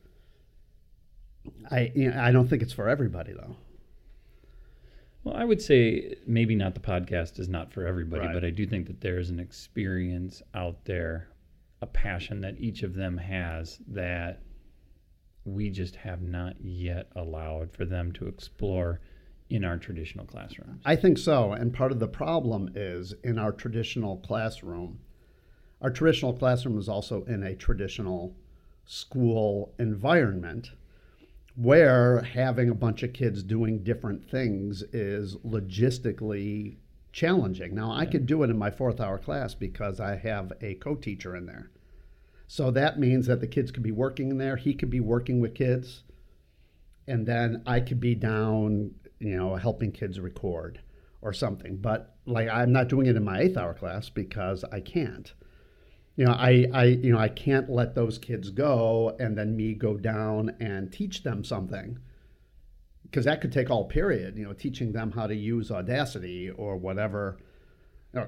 I 1.69 1.91
you 1.93 2.11
know, 2.11 2.21
I 2.21 2.31
don't 2.31 2.47
think 2.47 2.61
it's 2.61 2.73
for 2.73 2.87
everybody 2.87 3.33
though. 3.33 3.55
Well, 5.23 5.35
I 5.35 5.45
would 5.45 5.61
say 5.61 6.15
maybe 6.27 6.55
not 6.55 6.73
the 6.73 6.81
podcast 6.81 7.39
is 7.39 7.47
not 7.47 7.71
for 7.71 7.87
everybody, 7.87 8.25
right. 8.25 8.33
but 8.33 8.43
I 8.43 8.49
do 8.49 8.65
think 8.65 8.87
that 8.87 8.99
there 8.99 9.19
is 9.19 9.29
an 9.29 9.39
experience 9.39 10.41
out 10.53 10.83
there, 10.83 11.29
a 11.81 11.87
passion 11.87 12.41
that 12.41 12.59
each 12.59 12.83
of 12.83 12.93
them 12.93 13.17
has 13.17 13.79
that 13.87 14.41
we 15.45 15.69
just 15.69 15.95
have 15.95 16.21
not 16.21 16.55
yet 16.61 17.07
allowed 17.15 17.71
for 17.71 17.85
them 17.85 18.11
to 18.13 18.27
explore 18.27 18.99
in 19.53 19.63
our 19.63 19.77
traditional 19.77 20.25
classrooms? 20.25 20.81
I 20.83 20.95
think 20.95 21.19
so. 21.19 21.51
And 21.51 21.71
part 21.71 21.91
of 21.91 21.99
the 21.99 22.07
problem 22.07 22.71
is 22.73 23.13
in 23.23 23.37
our 23.37 23.51
traditional 23.51 24.17
classroom, 24.17 24.99
our 25.79 25.91
traditional 25.91 26.33
classroom 26.33 26.79
is 26.79 26.89
also 26.89 27.23
in 27.25 27.43
a 27.43 27.55
traditional 27.55 28.35
school 28.83 29.71
environment 29.77 30.71
where 31.55 32.21
having 32.21 32.67
a 32.67 32.73
bunch 32.73 33.03
of 33.03 33.13
kids 33.13 33.43
doing 33.43 33.83
different 33.83 34.27
things 34.27 34.81
is 34.91 35.35
logistically 35.37 36.77
challenging. 37.11 37.75
Now, 37.75 37.91
I 37.91 38.07
could 38.07 38.25
do 38.25 38.41
it 38.41 38.49
in 38.49 38.57
my 38.57 38.71
fourth 38.71 38.99
hour 38.99 39.19
class 39.19 39.53
because 39.53 39.99
I 39.99 40.15
have 40.15 40.51
a 40.61 40.73
co 40.73 40.95
teacher 40.95 41.35
in 41.35 41.45
there. 41.45 41.69
So 42.47 42.71
that 42.71 42.99
means 42.99 43.27
that 43.27 43.39
the 43.39 43.47
kids 43.47 43.69
could 43.69 43.83
be 43.83 43.91
working 43.91 44.31
in 44.31 44.39
there, 44.39 44.55
he 44.55 44.73
could 44.73 44.89
be 44.89 44.99
working 44.99 45.39
with 45.39 45.53
kids, 45.53 46.01
and 47.07 47.27
then 47.27 47.61
I 47.67 47.81
could 47.81 47.99
be 47.99 48.15
down 48.15 48.95
you 49.23 49.37
know, 49.37 49.55
helping 49.55 49.91
kids 49.91 50.19
record 50.19 50.81
or 51.21 51.33
something. 51.33 51.77
But 51.77 52.15
like 52.25 52.49
I'm 52.49 52.71
not 52.71 52.89
doing 52.89 53.07
it 53.07 53.15
in 53.15 53.23
my 53.23 53.39
eighth 53.39 53.57
hour 53.57 53.73
class 53.73 54.09
because 54.09 54.63
I 54.71 54.81
can't. 54.81 55.33
You 56.15 56.25
know, 56.25 56.33
I, 56.33 56.67
I 56.73 56.83
you 56.83 57.11
know 57.11 57.17
I 57.17 57.29
can't 57.29 57.69
let 57.69 57.95
those 57.95 58.19
kids 58.19 58.49
go 58.51 59.15
and 59.19 59.37
then 59.37 59.55
me 59.55 59.73
go 59.73 59.97
down 59.97 60.55
and 60.59 60.91
teach 60.91 61.23
them 61.23 61.43
something 61.43 61.97
because 63.03 63.25
that 63.25 63.41
could 63.41 63.51
take 63.51 63.69
all 63.69 63.85
period. 63.85 64.37
You 64.37 64.45
know, 64.45 64.53
teaching 64.53 64.91
them 64.91 65.11
how 65.11 65.27
to 65.27 65.35
use 65.35 65.71
Audacity 65.71 66.49
or 66.49 66.77
whatever. 66.77 67.37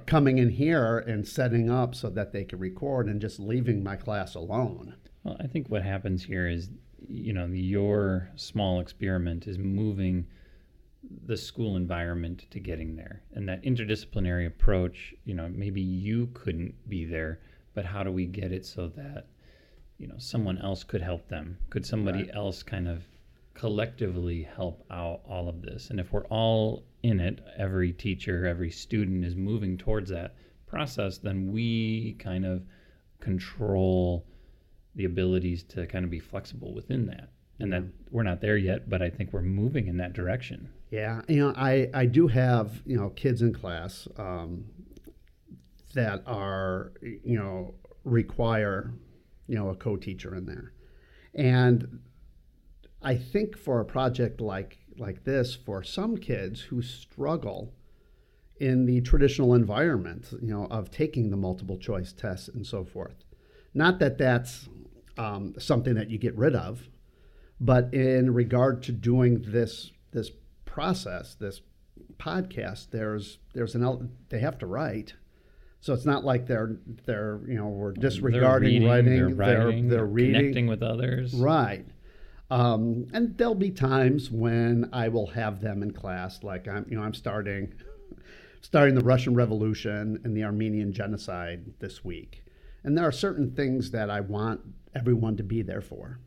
Coming 0.08 0.39
in 0.39 0.49
here 0.49 0.97
and 0.97 1.27
setting 1.27 1.69
up 1.69 1.93
so 1.93 2.10
that 2.10 2.34
they 2.34 2.43
can 2.43 2.58
record 2.58 3.05
and 3.05 3.21
just 3.21 3.39
leaving 3.39 3.84
my 3.84 3.95
class 3.95 4.34
alone. 4.34 4.95
Well, 5.23 5.38
I 5.39 5.45
think 5.45 5.69
what 5.69 5.84
happens 5.84 6.23
here 6.23 6.47
is, 6.47 6.71
you 7.08 7.34
know, 7.34 7.45
your 7.45 8.31
small 8.36 8.79
experiment 8.79 9.45
is 9.45 9.60
moving 9.60 10.25
the 11.25 11.37
school 11.37 11.75
environment 11.75 12.45
to 12.51 12.59
getting 12.59 12.95
there. 12.95 13.21
And 13.33 13.47
that 13.49 13.63
interdisciplinary 13.63 14.47
approach 14.47 15.13
you 15.23 15.33
know 15.33 15.49
maybe 15.49 15.81
you 15.81 16.27
couldn't 16.33 16.73
be 16.89 17.05
there 17.05 17.39
but 17.73 17.85
how 17.85 18.03
do 18.03 18.11
we 18.11 18.25
get 18.25 18.51
it 18.51 18.65
so 18.65 18.87
that 18.87 19.27
you 19.97 20.07
know 20.07 20.15
someone 20.17 20.57
else 20.59 20.83
could 20.83 21.01
help 21.01 21.27
them? 21.27 21.57
Could 21.69 21.85
somebody 21.85 22.23
right. 22.23 22.35
else 22.35 22.63
kind 22.63 22.87
of 22.87 23.03
collectively 23.53 24.43
help 24.43 24.83
out 24.91 25.21
all 25.27 25.47
of 25.47 25.61
this? 25.61 25.89
And 25.89 25.99
if 25.99 26.11
we're 26.11 26.25
all 26.25 26.85
in 27.03 27.19
it 27.19 27.39
every 27.57 27.93
teacher 27.93 28.47
every 28.47 28.71
student 28.71 29.23
is 29.23 29.35
moving 29.35 29.77
towards 29.77 30.09
that 30.09 30.35
process 30.65 31.19
then 31.19 31.51
we 31.51 32.15
kind 32.17 32.45
of 32.45 32.63
control 33.19 34.25
the 34.95 35.05
abilities 35.05 35.61
to 35.63 35.85
kind 35.85 36.03
of 36.03 36.09
be 36.09 36.19
flexible 36.19 36.73
within 36.73 37.05
that. 37.05 37.29
And 37.59 37.71
that 37.71 37.83
mm-hmm. 37.83 38.15
we're 38.15 38.23
not 38.23 38.41
there 38.41 38.57
yet 38.57 38.89
but 38.89 39.01
i 39.01 39.09
think 39.09 39.31
we're 39.31 39.41
moving 39.41 39.87
in 39.87 39.97
that 39.97 40.13
direction 40.13 40.67
yeah, 40.95 41.21
you 41.27 41.39
know, 41.39 41.53
I, 41.58 41.89
I 41.93 42.05
do 42.05 42.27
have, 42.27 42.81
you 42.86 42.95
know, 42.95 43.10
kids 43.10 43.41
in 43.41 43.53
class 43.53 44.08
um, 44.15 44.63
that 45.93 46.23
are, 46.25 46.93
you 47.01 47.38
know, 47.38 47.73
require, 48.05 48.93
you 49.45 49.55
know, 49.55 49.69
a 49.69 49.75
co-teacher 49.75 50.34
in 50.36 50.45
there. 50.45 50.71
And 51.34 51.99
I 53.01 53.17
think 53.17 53.58
for 53.58 53.81
a 53.81 53.86
project 53.86 54.39
like 54.39 54.77
like 54.97 55.25
this, 55.25 55.53
for 55.53 55.84
some 55.84 56.15
kids 56.15 56.62
who 56.62 56.81
struggle 56.81 57.73
in 58.62 58.86
the 58.86 59.01
traditional 59.01 59.53
environment, 59.53 60.27
you 60.41 60.53
know, 60.53 60.65
of 60.67 60.91
taking 60.91 61.29
the 61.29 61.36
multiple 61.36 61.77
choice 61.77 62.13
tests 62.13 62.47
and 62.47 62.65
so 62.65 62.86
forth. 62.86 63.25
Not 63.73 63.99
that 63.99 64.17
that's 64.17 64.69
um, 65.17 65.55
something 65.60 65.95
that 65.95 66.10
you 66.10 66.17
get 66.17 66.38
rid 66.38 66.55
of, 66.55 66.88
but 67.60 67.93
in 67.93 68.34
regard 68.34 68.81
to 68.84 68.93
doing 68.93 69.43
this 69.45 69.91
this 70.13 70.31
process, 70.75 71.35
this 71.35 71.61
podcast, 72.17 72.89
there's 72.91 73.38
there's 73.53 73.75
an 73.75 74.11
they 74.27 74.39
have 74.39 74.57
to 74.57 74.65
write. 74.65 75.13
So 75.79 75.93
it's 75.93 76.05
not 76.05 76.25
like 76.25 76.47
they're 76.47 76.75
they're 77.05 77.39
you 77.47 77.55
know 77.55 77.67
we're 77.67 77.93
disregarding 77.93 78.81
they're 78.81 78.89
reading, 78.89 78.89
writing, 78.89 79.15
they're, 79.15 79.35
writing, 79.35 79.88
they're, 79.88 79.97
they're 79.99 80.05
reading, 80.05 80.33
connecting 80.33 80.67
with 80.67 80.83
others, 80.83 81.33
right? 81.33 81.85
Um, 82.51 83.07
and 83.13 83.38
there'll 83.38 83.55
be 83.55 83.71
times 83.71 84.29
when 84.29 84.89
I 84.91 85.07
will 85.07 85.27
have 85.27 85.61
them 85.61 85.81
in 85.81 85.91
class, 85.91 86.43
like 86.43 86.67
I'm 86.67 86.85
you 86.89 86.97
know 86.97 87.03
I'm 87.03 87.13
starting 87.13 87.73
starting 88.61 88.95
the 88.95 89.05
Russian 89.05 89.33
Revolution 89.33 90.19
and 90.25 90.35
the 90.35 90.43
Armenian 90.43 90.91
genocide 90.91 91.73
this 91.79 92.03
week, 92.03 92.43
and 92.83 92.97
there 92.97 93.07
are 93.07 93.13
certain 93.13 93.55
things 93.55 93.91
that 93.91 94.09
I 94.09 94.19
want 94.19 94.59
everyone 94.93 95.38
to 95.38 95.43
be 95.43 95.61
there 95.61 95.81
for. 95.81 96.19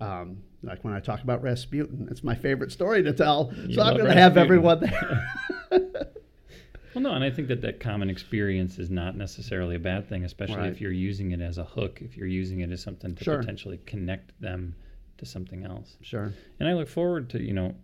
Um, 0.00 0.38
like 0.62 0.84
when 0.84 0.94
I 0.94 1.00
talk 1.00 1.22
about 1.22 1.42
Rasputin, 1.42 2.08
it's 2.10 2.24
my 2.24 2.34
favorite 2.34 2.72
story 2.72 3.02
to 3.02 3.12
tell. 3.12 3.52
You 3.54 3.74
so 3.74 3.82
I'm 3.82 3.96
going 3.96 4.08
to 4.08 4.20
have 4.20 4.36
everyone 4.36 4.80
there. 4.80 5.30
well, 5.70 7.02
no, 7.02 7.12
and 7.12 7.22
I 7.22 7.30
think 7.30 7.48
that 7.48 7.60
that 7.62 7.80
common 7.80 8.10
experience 8.10 8.78
is 8.78 8.90
not 8.90 9.16
necessarily 9.16 9.76
a 9.76 9.80
bad 9.80 10.08
thing, 10.08 10.24
especially 10.24 10.56
right. 10.56 10.72
if 10.72 10.80
you're 10.80 10.90
using 10.90 11.30
it 11.32 11.40
as 11.40 11.58
a 11.58 11.64
hook, 11.64 12.00
if 12.02 12.16
you're 12.16 12.26
using 12.26 12.60
it 12.60 12.70
as 12.70 12.82
something 12.82 13.14
to 13.14 13.24
sure. 13.24 13.38
potentially 13.38 13.78
connect 13.86 14.38
them 14.40 14.74
to 15.18 15.26
something 15.26 15.64
else. 15.64 15.96
Sure. 16.02 16.32
And 16.58 16.68
I 16.68 16.72
look 16.72 16.88
forward 16.88 17.30
to, 17.30 17.42
you 17.42 17.52
know, 17.52 17.74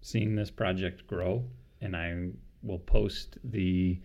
seeing 0.00 0.34
this 0.34 0.50
project 0.50 1.06
grow. 1.06 1.44
And 1.80 1.96
I 1.96 2.30
will 2.62 2.78
post 2.78 3.38
the 3.44 4.00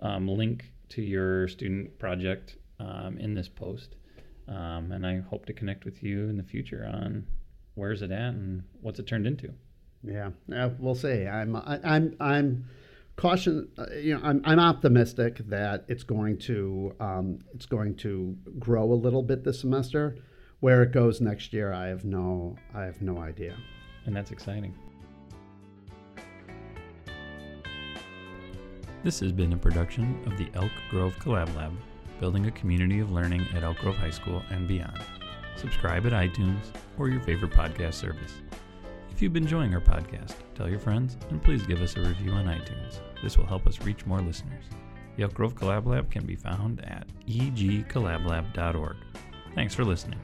um, 0.00 0.28
link 0.28 0.70
to 0.90 1.02
your 1.02 1.48
student 1.48 1.98
project 1.98 2.56
um, 2.78 3.18
in 3.18 3.34
this 3.34 3.48
post. 3.48 3.96
Um, 4.48 4.92
and 4.92 5.04
I 5.04 5.18
hope 5.18 5.46
to 5.46 5.52
connect 5.52 5.84
with 5.84 6.02
you 6.02 6.28
in 6.28 6.36
the 6.36 6.42
future 6.42 6.88
on 6.92 7.26
where's 7.76 8.02
it 8.02 8.10
at 8.10 8.34
and 8.34 8.64
what's 8.80 8.98
it 8.98 9.06
turned 9.06 9.26
into. 9.26 9.52
Yeah, 10.02 10.30
yeah 10.48 10.70
we'll 10.78 10.94
see. 10.96 11.26
I'm, 11.26 11.54
I, 11.54 11.78
I'm, 11.84 12.16
I'm 12.18 12.64
caution. 13.14 13.68
Uh, 13.78 13.86
you 13.94 14.14
know, 14.14 14.20
I'm, 14.24 14.42
I'm 14.44 14.58
optimistic 14.58 15.38
that 15.48 15.84
it's 15.86 16.02
going 16.02 16.38
to, 16.38 16.94
um, 16.98 17.38
it's 17.54 17.66
going 17.66 17.94
to 17.96 18.36
grow 18.58 18.92
a 18.92 18.94
little 18.94 19.22
bit 19.22 19.44
this 19.44 19.60
semester. 19.60 20.16
Where 20.60 20.82
it 20.82 20.90
goes 20.90 21.20
next 21.20 21.52
year, 21.52 21.72
I 21.72 21.86
have 21.88 22.04
no, 22.04 22.56
I 22.74 22.84
have 22.84 23.02
no 23.02 23.18
idea. 23.18 23.54
And 24.06 24.16
that's 24.16 24.30
exciting. 24.30 24.74
This 29.04 29.20
has 29.20 29.32
been 29.32 29.52
a 29.52 29.56
production 29.56 30.18
of 30.26 30.38
the 30.38 30.48
Elk 30.54 30.72
Grove 30.90 31.14
Collab 31.16 31.54
Lab, 31.56 31.72
building 32.20 32.46
a 32.46 32.50
community 32.52 33.00
of 33.00 33.12
learning 33.12 33.46
at 33.54 33.62
Elk 33.62 33.76
Grove 33.78 33.96
High 33.96 34.10
School 34.10 34.42
and 34.50 34.66
beyond. 34.66 34.98
Subscribe 35.56 36.06
at 36.06 36.12
iTunes 36.12 36.64
or 36.98 37.08
your 37.08 37.20
favorite 37.20 37.52
podcast 37.52 37.94
service. 37.94 38.34
If 39.10 39.22
you've 39.22 39.32
been 39.32 39.44
enjoying 39.44 39.74
our 39.74 39.80
podcast, 39.80 40.34
tell 40.54 40.68
your 40.68 40.78
friends 40.78 41.16
and 41.30 41.42
please 41.42 41.66
give 41.66 41.80
us 41.80 41.96
a 41.96 42.00
review 42.00 42.32
on 42.32 42.44
iTunes. 42.44 43.00
This 43.22 43.38
will 43.38 43.46
help 43.46 43.66
us 43.66 43.80
reach 43.80 44.04
more 44.04 44.20
listeners. 44.20 44.64
Elk 45.18 45.32
Grove 45.32 45.54
Collab 45.54 45.86
Lab 45.86 46.10
can 46.10 46.26
be 46.26 46.36
found 46.36 46.84
at 46.84 47.06
egcollablab.org. 47.26 48.96
Thanks 49.54 49.74
for 49.74 49.84
listening. 49.84 50.20